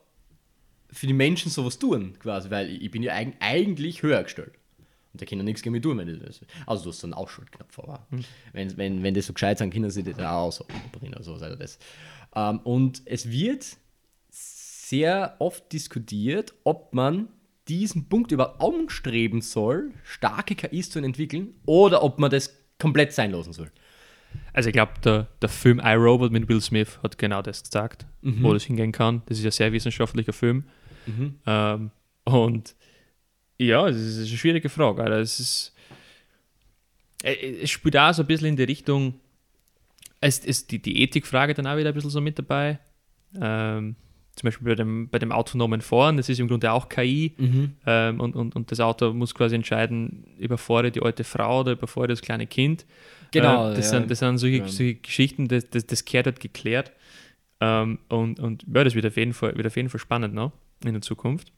[0.91, 4.55] für die Menschen sowas tun, quasi, weil ich, ich bin ja eig eigentlich höher gestellt.
[5.13, 6.41] Und da können nichts gegen mich tun, wenn ich das.
[6.67, 8.07] Also du hast so einen Ausschaltknopf, aber
[8.55, 11.55] wenn, wenn, wenn die so gescheit sind, können sie das auch so bringen, also sei
[11.55, 11.79] das.
[12.35, 13.77] Ähm, und es wird
[14.31, 17.29] sehr oft diskutiert, ob man
[17.69, 23.33] diesen Punkt überhaupt anstreben soll, starke KIs zu entwickeln, oder ob man das komplett sein
[23.33, 23.71] lassen soll.
[24.53, 28.07] Also ich glaube, der, der Film iRobot mit Will Smith hat genau das gesagt,
[28.43, 29.23] wo das hingehen kann.
[29.27, 30.65] Das ist ein sehr wissenschaftlicher Film.
[31.47, 31.91] Ähm,
[32.25, 32.75] und
[33.59, 35.03] ja, es ist eine schwierige Frage.
[35.03, 35.75] Also es, ist,
[37.23, 39.15] äh, es spielt auch so ein bisschen in die Richtung,
[40.21, 42.79] es ist die, die Ethikfrage dann auch wieder ein bisschen so mit dabei.
[43.41, 43.97] Ähm,
[44.37, 47.35] zum Beispiel bei dem, bei dem autonomen Fahren, das ist im Grunde auch KI.
[47.87, 51.73] Ähm, und, und, und das Auto muss quasi entscheiden, überfahre ich die alte Frau oder
[51.73, 52.85] überfahre ich das kleine Kind.
[53.31, 53.99] Genau, Äh, das, ja.
[54.01, 54.69] sind, das sind solche, Ja.
[54.69, 56.93] solche Geschichten, das, das, das kehrt halt geklärt.
[57.61, 60.51] Ähm, und, und ja, das wird auf jeden Fall, wird auf jeden Fall spannend ne?
[60.85, 61.53] in der Zukunft.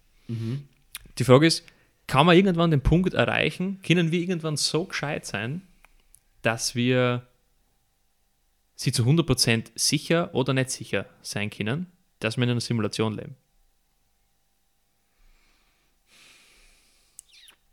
[1.18, 1.64] Die Frage ist,
[2.06, 5.62] kann man irgendwann den Punkt erreichen, können wir irgendwann so gescheit sein,
[6.42, 7.26] dass wir
[8.74, 11.86] sie zu 100% sicher oder nicht sicher sein können,
[12.20, 13.36] dass wir in einer Simulation leben?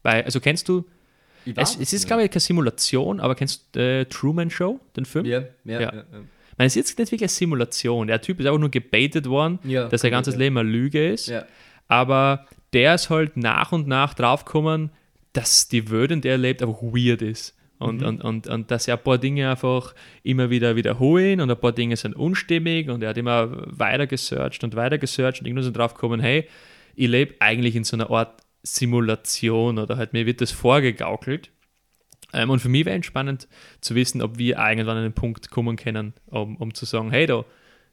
[0.01, 0.85] Weil, also kennst du,
[1.55, 5.25] es, es ist glaube ich keine Simulation, aber kennst du äh, Truman Show, den Film?
[5.25, 5.93] Ja, ja, Ja.
[5.93, 6.03] ja.
[6.51, 8.07] Ich meine, es ist jetzt nicht wirklich eine Simulation.
[8.07, 10.39] Der Typ ist einfach nur gebaitet worden, Ja, dass sein ganzes ja.
[10.39, 11.33] Leben eine Lüge ist.
[11.87, 14.91] Aber der ist halt nach und nach draufgekommen,
[15.33, 17.55] dass die Welt, in der er lebt, einfach weird ist.
[17.83, 18.07] Und, Mhm.
[18.07, 21.71] und, und, und dass er ein paar Dinge einfach immer wieder wiederholen und ein paar
[21.71, 25.77] Dinge sind unstimmig und er hat immer weiter gesearcht und weiter gesearcht und irgendwann sind
[25.77, 26.47] draufgekommen, hey,
[26.95, 31.49] ich lebe eigentlich in so einer Art Simulation oder halt mir wird das vorgegaukelt.
[32.33, 33.47] Ähm, und für mich wäre entspannend
[33.81, 37.25] zu wissen, ob wir irgendwann an den Punkt kommen können, um, um zu sagen, hey
[37.27, 37.43] da,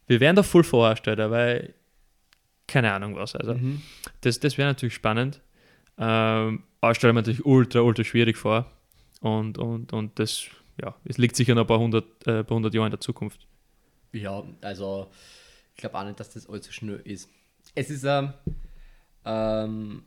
[0.07, 1.75] wir werden da voll verarscht, Alter, weil
[2.67, 3.35] keine Ahnung was.
[3.35, 3.83] Also Mhm.
[4.21, 5.41] das, das wäre natürlich spannend.
[5.99, 8.71] Ähm, aber stelle mir natürlich ultra, ultra schwierig vor.
[9.21, 10.47] Und, und, und das,
[10.81, 13.47] ja, es liegt sicher noch ein paar hundert, äh, paar hundert Jahre in der Zukunft.
[14.13, 15.09] Ja, also
[15.75, 17.29] ich glaube auch nicht, dass das allzu schnell ist.
[17.75, 18.33] Es ist, ähm,
[19.25, 20.03] ähm,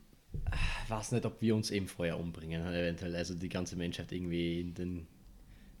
[0.84, 3.14] ich weiß nicht, ob wir uns eben vorher umbringen, eventuell.
[3.14, 5.06] Also die ganze Menschheit irgendwie in den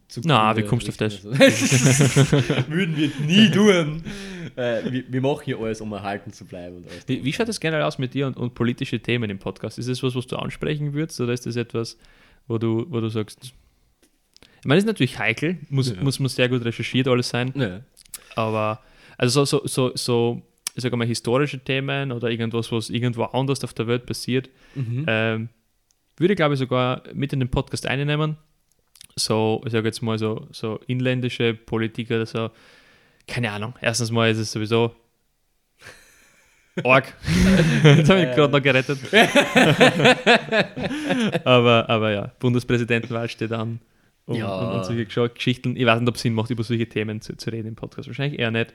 [0.08, 0.28] Zukunft.
[0.28, 1.24] Na, wie kommst du auf das?
[1.24, 4.02] Würden wir nie tun.
[4.56, 6.76] Äh, wir, wir machen hier alles, um erhalten zu bleiben.
[6.76, 7.08] Und alles.
[7.08, 9.78] Wie, wie schaut das generell aus mit dir und, und politische Themen im Podcast?
[9.78, 11.98] Ist das was, was du ansprechen würdest oder ist das etwas,
[12.48, 13.52] wo du, wo du sagst, ich
[14.66, 16.02] meine, das ist natürlich heikel, muss, Ja.
[16.02, 17.80] muss, muss sehr gut recherchiert alles sein, Ja.
[18.36, 18.80] aber
[19.18, 20.42] also so, so, so, so
[20.76, 25.04] ich sage mal, historische Themen oder irgendwas, was irgendwo anders auf der Welt passiert, Mhm.
[25.06, 25.48] ähm,
[26.16, 28.36] würde, glaube ich, sogar mit in den Podcast einnehmen.
[29.16, 32.50] So, ich sage jetzt mal so, so inländische Politik oder so.
[33.28, 33.74] Keine Ahnung.
[33.80, 34.94] Erstens mal ist es sowieso
[36.82, 37.12] Org.
[37.84, 38.98] Jetzt habe ich gerade noch gerettet.
[41.44, 43.80] aber, aber ja, Bundespräsidentenwahl steht an.
[44.26, 44.58] Und, Ja.
[44.70, 45.76] und, und solche Gesch- Geschichten.
[45.76, 48.08] Ich weiß nicht, ob es Sinn macht, über solche Themen zu, zu reden im Podcast.
[48.08, 48.72] Wahrscheinlich eher nicht.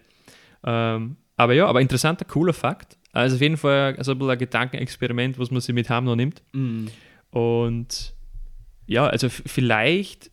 [0.64, 2.98] Ähm, aber ja, aber interessanter, cooler Fakt.
[3.12, 6.16] Also auf jeden Fall also ein bisschen ein Gedankenexperiment, was man sich mit haben noch
[6.16, 6.42] nimmt.
[6.54, 6.88] Mm.
[7.32, 8.14] Und
[8.86, 10.30] ja, also vielleicht,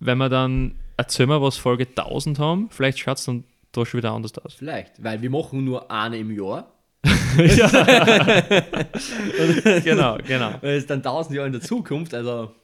[0.00, 3.98] wenn wir dann erzählen wir, was Folge 1000 haben, vielleicht schaut es dann da schon
[3.98, 4.54] wieder anders aus.
[4.54, 6.70] Vielleicht, weil wir machen nur eine im Jahr.
[9.84, 10.54] genau, genau.
[10.60, 12.54] Weil es dann tausend Jahre in der Zukunft, also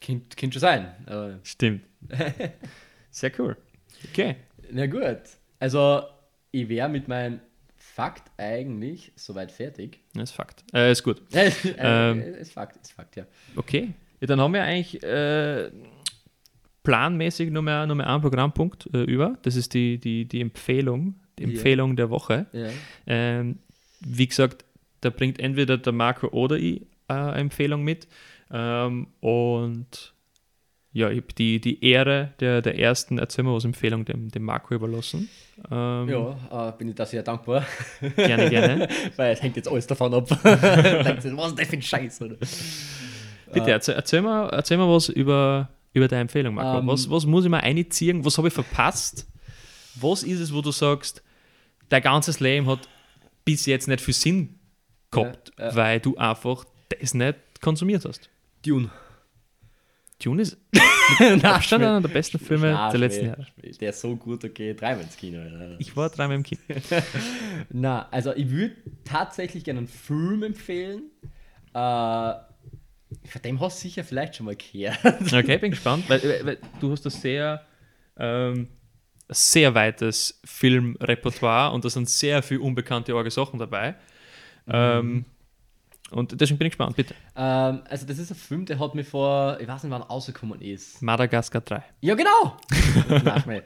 [0.00, 0.88] könnte schon sein.
[1.06, 1.82] Aber, Stimmt.
[3.10, 3.56] Sehr cool.
[4.10, 4.36] Okay.
[4.70, 5.18] na gut.
[5.58, 6.02] Also
[6.50, 7.40] ich wäre mit meinem
[7.76, 10.00] Fakt eigentlich soweit fertig.
[10.14, 10.62] Das ist Fakt.
[10.72, 11.20] Äh, ist gut.
[11.32, 12.20] Äh, Ähm.
[12.20, 13.26] äh, ist Fakt, ist Fakt, ja.
[13.56, 13.92] Okay.
[14.20, 15.70] Ja, dann haben wir eigentlich äh,
[16.82, 19.36] planmäßig nur mehr, nur mehr einen Programmpunkt äh, über.
[19.42, 21.48] Das ist die, die, die Empfehlung, die Ja.
[21.50, 22.46] Empfehlung der Woche.
[22.52, 22.68] ja.
[23.06, 23.58] Ähm,
[24.00, 24.64] wie gesagt,
[25.00, 28.06] da bringt entweder der Marco oder ich äh, eine Empfehlung mit.
[28.52, 30.14] Ähm, und
[30.92, 35.28] ja, ich habe die, die Ehre der, der ersten Erzählmaus-Empfehlung dem, dem Marco überlassen.
[35.70, 37.66] Ähm, Ja, äh, bin ich da sehr dankbar,
[38.16, 38.88] Gerne, gerne.
[39.16, 40.30] weil es hängt jetzt alles davon ab.
[40.44, 42.22] Was ist das für ein Scheiß?
[42.22, 42.36] Oder?
[43.52, 46.78] Bitte, erzähl, erzähl, mal, erzähl mal was über, über deine Empfehlung, Marco.
[46.80, 48.24] Ähm, was, was muss ich mal einziehen?
[48.24, 49.26] Was habe ich verpasst?
[50.00, 51.22] Was ist es, wo du sagst,
[51.88, 52.88] dein ganzes Leben hat
[53.44, 54.58] bis jetzt nicht viel Sinn
[55.10, 55.74] gehabt, Ja, ja.
[55.76, 56.64] weil du einfach
[57.00, 58.28] das nicht konsumiert hast?
[58.64, 58.90] Dune.
[60.22, 60.58] Dune ist
[61.42, 63.46] Abstand einer der besten Filme Nein, der letzten Jahre.
[63.80, 65.40] Der ist so gut, okay, dreimal ins Kino.
[65.40, 65.76] Alter.
[65.78, 66.60] Ich war dreimal im Kino.
[67.70, 68.74] Na, also ich würde
[69.04, 71.02] tatsächlich gerne einen Film empfehlen.
[71.72, 71.78] Äh,
[73.24, 74.98] von dem hast du sicher vielleicht schon mal gehört.
[75.32, 77.64] Okay, bin gespannt, weil, weil, weil du hast ein sehr,
[78.18, 78.68] ähm,
[79.28, 83.94] sehr weites Filmrepertoire und da sind sehr viele unbekannte arge Sachen dabei.
[84.66, 85.24] Ähm,
[86.10, 87.14] und deswegen bin ich gespannt, bitte.
[87.36, 90.60] ähm, also das ist ein Film, der hat mir vor, ich weiß nicht wann rausgekommen
[90.60, 91.02] ist.
[91.02, 91.82] Madagaskar 3.
[92.00, 92.56] Ja, genau!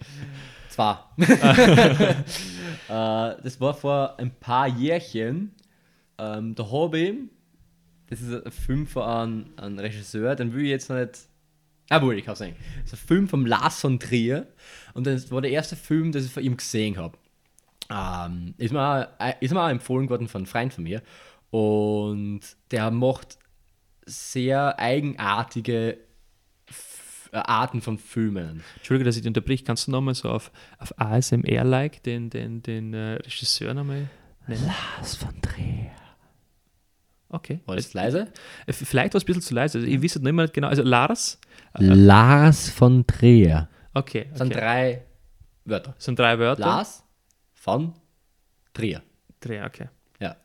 [0.68, 1.14] Zwar.
[1.18, 1.26] äh,
[2.88, 5.54] das war vor ein paar Jährchen.
[6.18, 7.14] Ähm, da habe ich,
[8.08, 11.28] das ist ein Film von einem, einem Regisseur, den will ich jetzt noch nicht.
[11.88, 12.56] Ah, wohl, ich kann sagen.
[12.84, 14.46] Das ist ein Film von Lars von Trier.
[14.94, 17.18] Und das war der erste Film, den ich von ihm gesehen habe.
[17.90, 18.80] Ähm, ist, mir,
[19.18, 21.02] auch- ist mir auch empfohlen worden von einem Freund von mir.
[21.50, 23.36] Und der macht
[24.06, 25.98] sehr eigenartige
[27.32, 28.62] äh, Arten von Filmen.
[28.76, 29.64] Entschuldige, dass ich dich unterbrich.
[29.64, 34.08] Kannst du nochmal so auf, auf ASMR-like den, den, den äh, Regisseur nochmal
[34.46, 34.66] nennen?
[34.66, 35.90] Lars von Trier.
[37.28, 37.60] Okay.
[37.64, 38.30] War das leise?
[38.66, 39.78] Äh, Vielleicht war es ein bisschen zu leise.
[39.78, 40.68] Also, ich wüsste nicht mehr genau.
[40.68, 41.38] Also Lars?
[41.78, 43.68] Lars von Trier.
[43.94, 44.26] Okay.
[44.30, 44.60] Das sind okay.
[44.60, 45.02] drei
[45.64, 45.92] Wörter.
[45.96, 46.60] Das sind drei Wörter.
[46.62, 47.04] Lars
[47.54, 47.94] von
[48.74, 49.02] Trier.
[49.40, 49.88] Drei, okay.
[50.20, 50.36] Ja.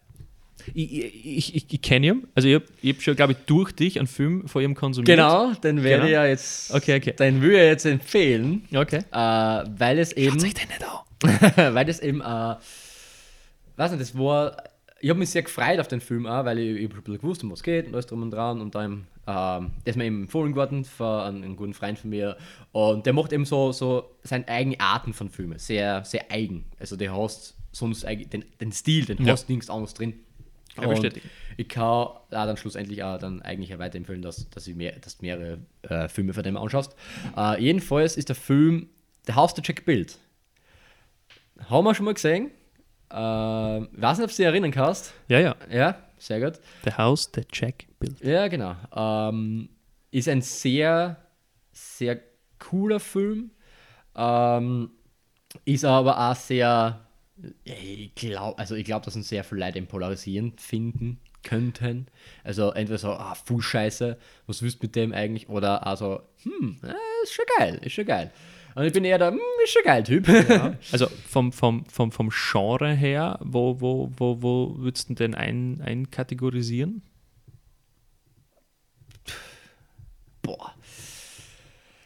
[0.74, 2.28] Ich, ich, ich, ich kenne ihn.
[2.36, 5.18] Also ich habe hab schon, glaube ich, durch dich einen Film von ihm konsumiert.
[5.18, 6.06] Genau, den werde Genau.
[6.06, 6.74] ich ja jetzt.
[6.74, 7.14] Okay, okay.
[7.14, 9.04] Den will ich jetzt empfehlen, Okay.
[9.12, 10.38] äh, weil es eben.
[10.38, 11.74] den nicht an.
[11.74, 12.56] weil das eben, äh,
[13.76, 14.56] weiß nicht, das war,
[15.00, 17.44] ich habe mich sehr gefreut auf den Film auch, weil ich, ich ein bisschen gewusst,
[17.44, 20.06] um was es geht und alles drum und dran und dann, ähm, der ist mir
[20.06, 22.38] eben empfohlen worden von einem, guten Freund von mir
[22.72, 26.96] und der macht eben so, so seine eigenen Arten von Filmen, sehr, sehr eigen, also
[26.96, 29.34] der hast sonst den, den Stil, den Ja.
[29.34, 30.14] hast nirgends anderes drin.
[30.80, 31.30] Ich bestätigen.
[31.58, 35.22] Ich kann auch dann schlussendlich auch dann eigentlich auch weiterempfehlen, dass, dass, ich mehr, dass
[35.22, 36.96] mehrere äh, Filme von dem anschaust.
[37.36, 38.88] Äh, jedenfalls ist der Film
[39.26, 40.20] The House that Jack Built.
[41.70, 42.52] Haben wir schon mal gesehen.
[43.12, 45.14] Äh, ich weiß nicht, ob du dich erinnern kannst.
[45.28, 45.56] Ja, ja.
[45.72, 46.60] Ja, sehr gut.
[46.84, 48.20] The House that Jack built.
[48.22, 48.76] Ja, genau.
[48.96, 49.70] Ähm,
[50.12, 51.18] ist ein sehr,
[51.72, 52.20] sehr
[52.60, 53.52] cooler Film.
[54.16, 54.92] Ähm,
[55.66, 57.00] ist aber auch sehr,
[57.64, 62.08] ich glaube, also ich glaube, dass uns sehr viele Leute ihn polarisierend finden könnten.
[62.44, 65.48] Also entweder so, ah, voll Scheiße, was willst du mit dem eigentlich?
[65.50, 66.94] Oder also, hm, äh,
[67.24, 68.32] ist schon geil, ist schon geil.
[68.78, 70.28] Und ich bin eher der, hm, ist schon geil Typ.
[70.92, 75.82] Also vom, vom, vom, vom Genre her, wo, wo, wo, wo würdest du den ein,
[75.82, 77.02] einkategorisieren?
[80.44, 80.76] Boah.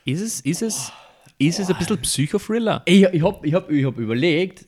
[0.06, 0.94] Ist es, ist es,
[1.38, 2.84] ist es ein bisschen Psychothriller?
[2.86, 4.62] Ich, ich habe ich hab, ich hab überlegt,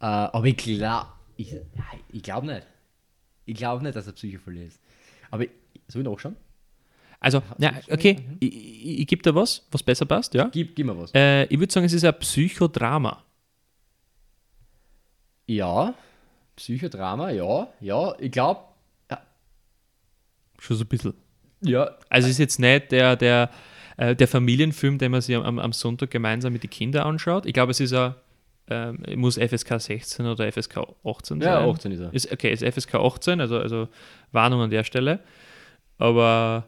[0.00, 1.06] äh, aber ich glaube
[1.38, 1.62] ich, ja,
[2.12, 2.66] ich glaub nicht.
[3.46, 4.78] Ich glaube nicht, dass er Psychophile ist.
[5.30, 5.46] Aber
[5.88, 6.36] soll ich noch schon?
[7.20, 10.48] Also, ja, okay, ich, ich, ich gebe dir was, was besser passt, ja.
[10.52, 11.12] Gib, gib mir was.
[11.14, 13.22] Äh, ich würde sagen, es ist ein Psychodrama.
[15.46, 15.94] Ja,
[16.56, 18.14] Psychodrama, ja, ja.
[18.18, 18.60] Ich glaube,
[19.10, 19.20] ja,
[20.58, 21.14] Schon so ein bisschen.
[21.60, 23.50] Ja, Also es ist jetzt nicht der, der,
[23.96, 27.46] äh, der Familienfilm, den man sich am, am Sonntag gemeinsam mit den Kindern anschaut.
[27.46, 28.14] Ich glaube, es ist ein,
[28.68, 31.52] ähm, muss FSK 16 oder FSK 18 sein.
[31.52, 32.12] ja 18 ist er.
[32.12, 33.88] Ist, okay, ist FSK 18, also, also
[34.32, 35.20] Warnung an der Stelle.
[35.98, 36.66] Aber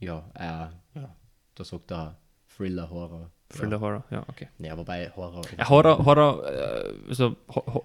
[0.00, 1.16] ja, Ja, äh, ja.
[1.54, 2.16] Da sagt er
[2.56, 3.30] Thriller, Horror.
[3.48, 4.48] Thriller Horror, ja, okay.
[4.58, 5.42] Ja, ja wobei Horror.
[5.58, 7.36] Ja, Horror, Horror, äh, also,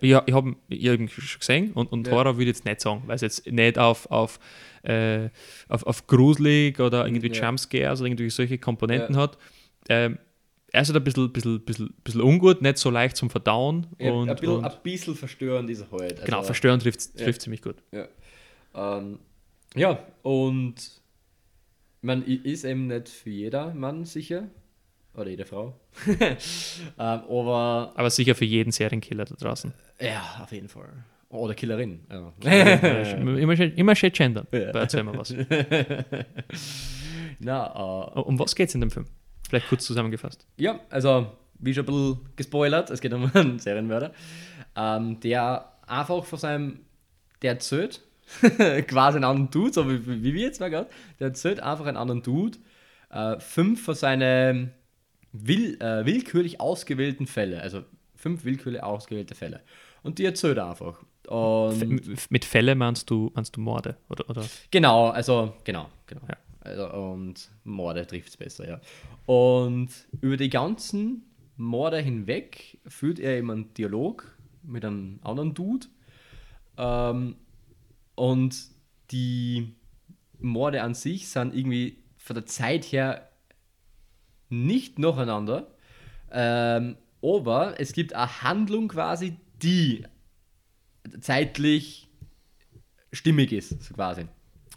[0.01, 2.13] ja, ich habe ich hab ihn schon gesehen und, und Ja.
[2.13, 4.39] Horror würde ich jetzt nicht sagen, weil es jetzt nicht auf, auf,
[4.83, 5.29] äh,
[5.67, 7.47] auf, auf gruselig oder irgendwie Ja.
[7.47, 9.37] Jumpscares oder irgendwie solche Komponenten hat.
[9.89, 10.19] Ähm,
[10.71, 13.87] er ist halt ein bisschen, bisschen, bisschen, bisschen ungut, nicht so leicht zum Verdauen.
[13.97, 16.23] Ja, und, ein, bisschen, und, ein bisschen verstörend ist er halt.
[16.25, 17.25] genau, Also, verstören trifft ja.
[17.25, 17.77] trifft ziemlich gut.
[17.91, 18.07] Ja.
[18.75, 19.19] Ähm,
[19.75, 20.75] ja, und
[22.05, 24.47] man ist eben nicht für jeder Mann sicher.
[25.13, 25.79] Oder jede Frau.
[26.07, 26.37] ähm,
[26.97, 29.73] aber Aber sicher für jeden Serienkiller da draußen.
[29.99, 30.89] ja, auf jeden Fall.
[31.29, 32.01] Oder Killerin.
[32.09, 32.33] Ja.
[33.37, 34.47] immer, schön, immer schön gendern.
[34.51, 34.59] Ja.
[34.71, 35.33] Erzähl mal was.
[37.39, 39.05] Na, äh, Um was geht es in dem Film?
[39.49, 40.45] Vielleicht kurz zusammengefasst.
[40.57, 44.13] Ja, also, wie schon ein bisschen gespoilert, es geht um einen Serienmörder,
[44.75, 46.79] ähm, der einfach von seinem,
[47.41, 48.01] der erzählt,
[48.87, 51.97] quasi einen anderen Dude, so wie, wie wir jetzt mal gerade, der erzählt einfach einen
[51.97, 52.57] anderen Dude,
[53.11, 54.73] äh, fünf von seinen
[55.31, 57.83] will, äh, willkürlich ausgewählten Fälle, also
[58.15, 59.61] fünf willkürlich ausgewählte Fälle.
[60.03, 61.03] Und die erzählt er einfach.
[61.27, 63.97] Und Mit Fälle meinst du, meinst du Morde?
[64.09, 64.45] Oder, oder?
[64.71, 66.21] Genau, also, genau, genau.
[66.27, 66.37] Ja.
[66.59, 68.81] Also, und Morde trifft es besser, ja.
[69.25, 69.89] Und
[70.21, 71.23] über die ganzen
[71.57, 75.87] Morde hinweg führt er eben einen Dialog mit einem anderen Dude.
[76.77, 77.35] Ähm,
[78.15, 78.55] und
[79.11, 79.75] die
[80.39, 83.29] Morde an sich sind irgendwie von der Zeit her
[84.49, 85.75] nicht nacheinander.
[86.31, 90.05] Ähm, aber es gibt eine Handlung quasi, die
[91.19, 92.07] zeitlich
[93.11, 94.25] stimmig ist, so quasi.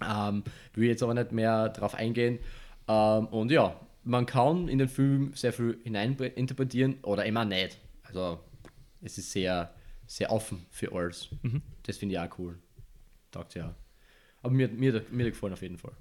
[0.07, 2.39] Ähm, will jetzt aber nicht mehr darauf eingehen.
[2.87, 7.79] Ähm, und ja, man kann in den Film sehr viel hineininterpretieren oder immer nicht.
[8.05, 8.41] Also
[9.03, 9.75] es ist sehr,
[10.07, 11.29] sehr offen für alles.
[11.83, 12.59] Das finde ich auch cool.
[13.31, 13.75] Taugt ja.
[14.43, 15.93] Aber mir, mir, mir gefallen auf jeden Fall.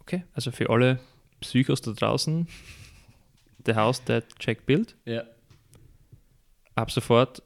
[0.00, 1.00] Okay, also für alle
[1.40, 2.46] Psychos da draußen,
[3.66, 5.24] The House That Jack Built, Ja.
[6.74, 7.42] ab sofort,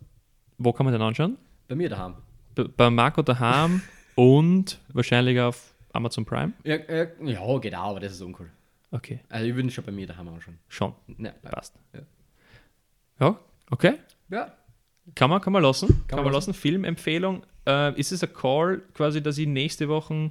[0.59, 1.39] wo kann man den anschauen?
[1.68, 2.14] Bei mir daheim.
[2.55, 3.83] B- Bei Marco daheim
[4.14, 6.53] und wahrscheinlich auf Amazon Prime.
[6.64, 8.51] Ja, äh, ja, genau, aber das ist uncool.
[8.91, 10.59] Okay, Also ich würde ihn schon bei mir daheim anschauen.
[10.68, 11.74] schon, Ja, passt.
[11.93, 12.01] Ja.
[13.20, 13.99] Ja, okay.
[14.31, 14.53] ja.
[15.14, 16.05] Kann man, kann man lassen.
[16.07, 16.53] Kann, man man lassen.
[16.55, 17.45] Filmempfehlung.
[17.69, 20.31] Äh, ist es ein Call, quasi, dass ich nächste Woche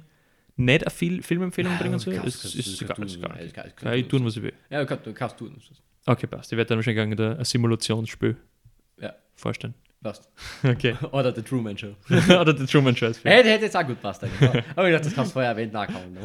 [0.56, 2.14] nicht eine Fil Filmempfehlung bringen soll?
[2.16, 3.04] kannst- Es ist egal.
[3.04, 3.16] ist.
[3.20, 3.72] Ja, egal.
[3.76, 4.52] Kann ich tun, was ich will.
[4.70, 5.56] Ja, du kannst, du kannst tun.
[6.06, 6.50] Okay, passt.
[6.52, 8.36] Ich werde dann wahrscheinlich ein, Simulationsspiel
[9.00, 9.74] Ja, vorstellen.
[10.02, 10.28] passt.
[10.64, 10.96] Okay.
[11.12, 11.94] Oder The Truman Show.
[12.28, 13.12] Oder der Truman Show.
[13.22, 14.24] der hätte jetzt auch gut passt.
[14.24, 14.64] eigentlich.
[14.74, 16.18] Aber ich dachte, das kannst du vorher erwähnt nachkommen.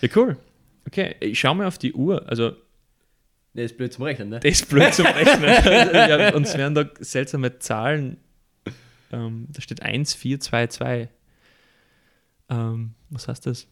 [0.00, 0.36] Ja, cool.
[0.86, 2.26] Okay, ich schaue mal auf die Uhr.
[2.28, 2.52] Also,
[3.54, 4.40] Der ist blöd zum Rechnen, ne?
[4.40, 5.44] das ist blöd zum Rechnen.
[5.92, 8.16] ja, uns werden da seltsame Zahlen.
[9.12, 11.08] Ähm, da steht 1, 4, 2, 2.
[12.50, 13.66] Ähm, was heißt das?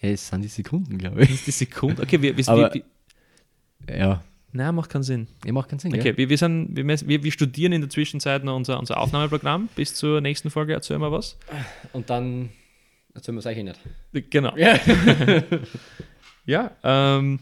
[0.00, 1.28] Ja, es sind die Sekunden, glaube ich.
[1.28, 2.02] Das ist die Sekunde.
[2.02, 4.24] Okay, wir, wir, Aber- wir, Ja.
[4.50, 5.28] Nein, macht keinen Sinn.
[5.44, 8.44] Ihr macht keinen Sinn, Okay, wir, wir, sind, wir, wir, wir studieren in der Zwischenzeit
[8.44, 9.68] noch unser, unser Aufnahmeprogramm.
[9.76, 11.36] Bis zur nächsten Folge erzählen wir was.
[11.92, 12.48] Und dann
[13.14, 13.80] erzählen wir es euch eh nicht.
[14.30, 14.56] Genau.
[14.56, 14.78] Ja.
[16.46, 17.40] Ja, ähm,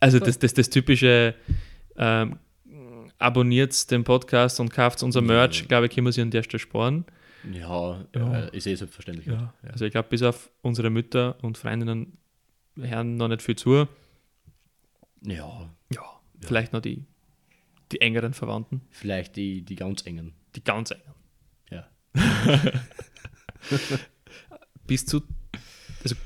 [0.00, 1.36] also das, das, das typische
[1.96, 2.40] ähm,
[3.22, 6.58] abonniert den Podcast und kauft unser Merch, glaube ich, können wir sie an der Stelle
[6.58, 7.04] sparen.
[7.52, 8.40] Ja, Ja.
[8.46, 9.26] Äh, ist eh selbstverständlich.
[9.26, 9.54] Ja.
[9.62, 12.18] Also ich glaube, bis auf unsere Mütter und Freundinnen
[12.76, 13.86] hören noch nicht viel zu.
[15.22, 17.04] ja, Ja, vielleicht noch die,
[17.90, 20.34] die engeren Verwandten, vielleicht die, die ganz engen.
[20.54, 21.14] die ganz engen.
[21.70, 21.88] Ja.
[24.86, 25.22] Bis zu
[26.02, 26.16] also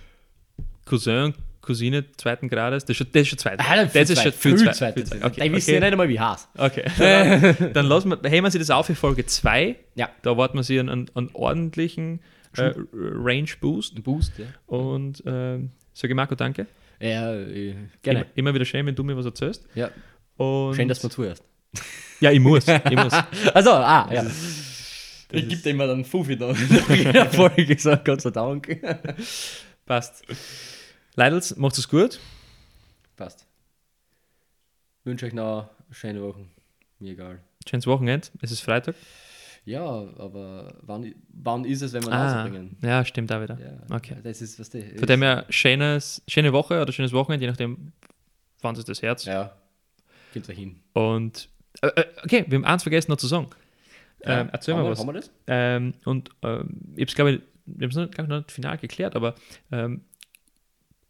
[0.85, 1.35] Cousin,
[1.67, 3.61] Cousine zweiten Grades, das ist schon, das ist schon zweit.
[3.61, 4.77] Ah, das ist schon viel zweit.
[4.77, 5.07] zweit.
[5.07, 5.25] zweit.
[5.25, 5.81] Okay, Okay, ich ja okay.
[5.81, 6.49] nicht einmal, wie heißt.
[6.57, 6.85] okay.
[7.59, 9.77] Dann, dann lassen wir, heben wir sie das auf für Folge 2.
[9.97, 10.09] Ja.
[10.23, 12.21] Da erwarten wir sie einen, einen, ordentlichen
[12.57, 13.97] äh, Range Boost.
[13.97, 14.47] Ein Boost, ja.
[14.67, 16.67] Und ähm, sage Marco, danke.
[17.01, 18.27] Ja, äh, Immer, gerne.
[18.35, 19.67] immer wieder schön, wenn du mir was erzählst.
[19.75, 19.91] Ja.
[20.37, 21.45] Und Schön, dass du zuhörst.
[22.21, 22.67] Ja, ich muss.
[22.69, 23.13] Ich muss.
[23.55, 24.25] Also, ah, ja.
[25.33, 26.55] Ich gebe dir immer dann Fuffi da
[27.33, 28.81] Folge, so, Gott sei Dank.
[29.85, 30.25] Passt.
[31.17, 32.21] Leidels, macht es gut.
[33.17, 33.47] Passt.
[35.05, 36.45] Wünsche euch noch eine schöne Woche.
[36.99, 37.41] Mir egal.
[37.69, 38.29] Schönes Wochenende.
[38.43, 38.95] Es ist Freitag.
[39.65, 42.77] Ja, aber wann, wann ist es, wenn wir Ah, rausbringen?
[42.83, 43.59] ja, stimmt da wieder.
[43.59, 44.17] Ja, Okay.
[44.23, 44.97] Das ist, was der.
[44.99, 47.93] Von dem her, schönes, schöne Woche oder schönes Wochenende, je nachdem,
[48.61, 49.25] wann es das Herz.
[49.25, 49.57] Ja,
[50.33, 50.79] geht da hin.
[50.93, 51.49] Und,
[51.83, 53.49] äh, äh, okay, wir haben eins vergessen noch zu sagen.
[54.23, 55.01] Ähm, erzähl haben mal wir, was.
[55.01, 55.31] Haben wir das?
[55.49, 58.37] Ähm, und ähm, ich habe es, glaube ich, wir haben es noch, glaub ich, noch
[58.39, 59.35] nicht final geklärt, aber
[59.73, 60.03] ähm,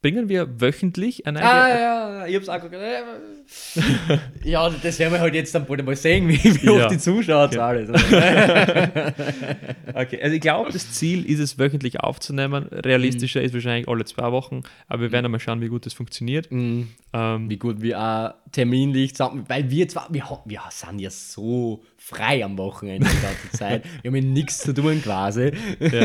[0.03, 2.83] bringen wir wöchentlich eine Ah, ja, ich hab's auch geguckt.
[4.45, 6.89] Ja, das werden wir halt jetzt dann bald mal sehen, wie, wie Ja.
[6.89, 7.91] die Zuschauerzahl ist.
[9.95, 12.67] Okay, also ich glaube, das Ziel ist es, wöchentlich aufzunehmen.
[12.71, 16.53] Realistischer ist wahrscheinlich alle zwei Wochen, aber wir werden mal schauen, wie gut das funktioniert.
[16.53, 16.89] Mhm.
[17.15, 21.83] Ähm, Wie gut wir auch terminlich zusammen, weil wir zwar, wir, wir sind ja so
[21.97, 23.85] frei am Wochenende die ganze Zeit.
[24.03, 25.53] Wir haben ja nichts zu tun quasi.
[25.81, 25.91] ja.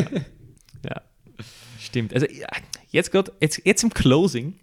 [0.85, 1.01] ja,
[1.79, 2.13] stimmt.
[2.13, 2.27] Also
[2.91, 4.53] jetzt gerade, jetzt, jetzt im Closing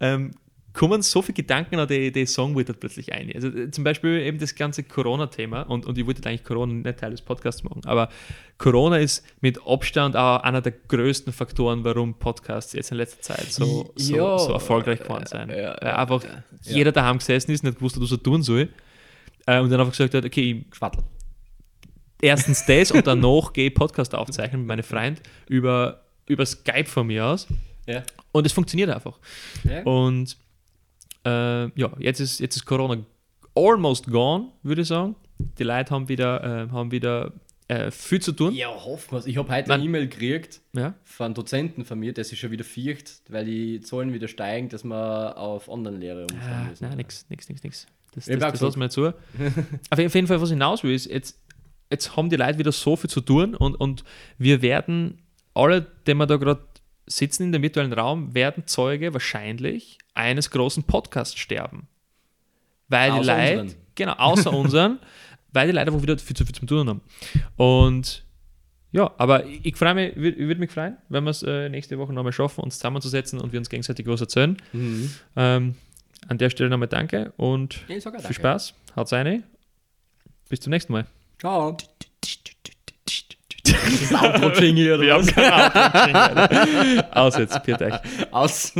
[0.00, 0.32] ähm,
[0.72, 3.30] kommen so viele Gedanken an die, die Song wird plötzlich ein.
[3.34, 6.98] Also äh, zum Beispiel eben das ganze Corona-Thema und, und ich wollte eigentlich Corona nicht
[6.98, 8.08] Teil des Podcasts machen, aber
[8.56, 13.52] Corona ist mit Abstand auch einer der größten Faktoren, warum Podcasts jetzt in letzter Zeit
[13.52, 14.38] so, so, Ja.
[14.38, 15.50] so erfolgreich geworden sind.
[15.50, 16.24] Ja, ja, Weil einfach
[16.62, 18.68] jeder daheim gesessen ist, nicht gewusst hat, was er tun soll
[19.46, 21.02] äh, und dann einfach gesagt hat, okay, ich Schwattel.
[22.22, 26.02] erstens das und danach gehe ich Podcast aufzeichnen mit meinen Freunden über,
[26.32, 27.46] über Skype von mir aus.
[27.86, 28.02] Ja.
[28.32, 29.18] Und es funktioniert einfach.
[29.64, 29.82] Ja.
[29.84, 30.36] Und
[31.24, 32.98] äh, ja, jetzt ist, jetzt ist Corona
[33.54, 35.14] almost gone, würde ich sagen.
[35.58, 37.32] Die Leute haben wieder, äh, haben wieder
[37.68, 38.54] äh, viel zu tun.
[38.54, 39.26] Ja, hoffen wir's.
[39.26, 40.94] Ich habe heute eine E-Mail gekriegt Ja.
[41.04, 44.68] von einem Dozenten von mir, der sich schon wieder fürcht, weil die Zahlen wieder steigen,
[44.68, 46.88] dass wir auf Online-Lehre umstellen Ah, müssen.
[46.88, 47.86] nein, nix, nix, nix, nix.
[48.14, 49.06] Das, das, das lassen wir zu.
[49.90, 51.38] auf jeden Fall, was ich hinaus will, ist, jetzt,
[51.90, 54.04] jetzt haben die Leute wieder so viel zu tun und, und
[54.38, 55.21] wir werden,
[55.54, 56.62] alle, die wir da gerade
[57.06, 61.88] sitzen in dem virtuellen Raum, werden Zeuge wahrscheinlich eines großen Podcasts sterben.
[62.88, 63.80] Weil die Außer Leute, unseren.
[63.94, 64.98] genau, außer unseren,
[65.52, 67.00] weil die Leute einfach wieder viel zu viel zum Tun haben.
[67.56, 68.24] Und
[68.92, 71.98] ja, aber ich, ich freue mich, ich würde mich freuen, wenn wir es äh, nächste
[71.98, 74.56] Woche nochmal schaffen, uns zusammenzusetzen und wir uns gegenseitig was erzählen.
[74.72, 75.14] Mhm.
[75.36, 75.74] Ähm,
[76.28, 78.32] an der Stelle nochmal danke und viel danke.
[78.34, 78.74] Spaß.
[78.94, 79.44] Haut's rein.
[80.48, 81.06] Bis zum nächsten Mal.
[81.38, 81.76] Ciao.
[83.64, 85.92] Das Outro-Jingle oder Wir haben was?
[85.92, 87.94] keinen Aus jetzt, Piert euch.
[88.30, 88.72] Aus.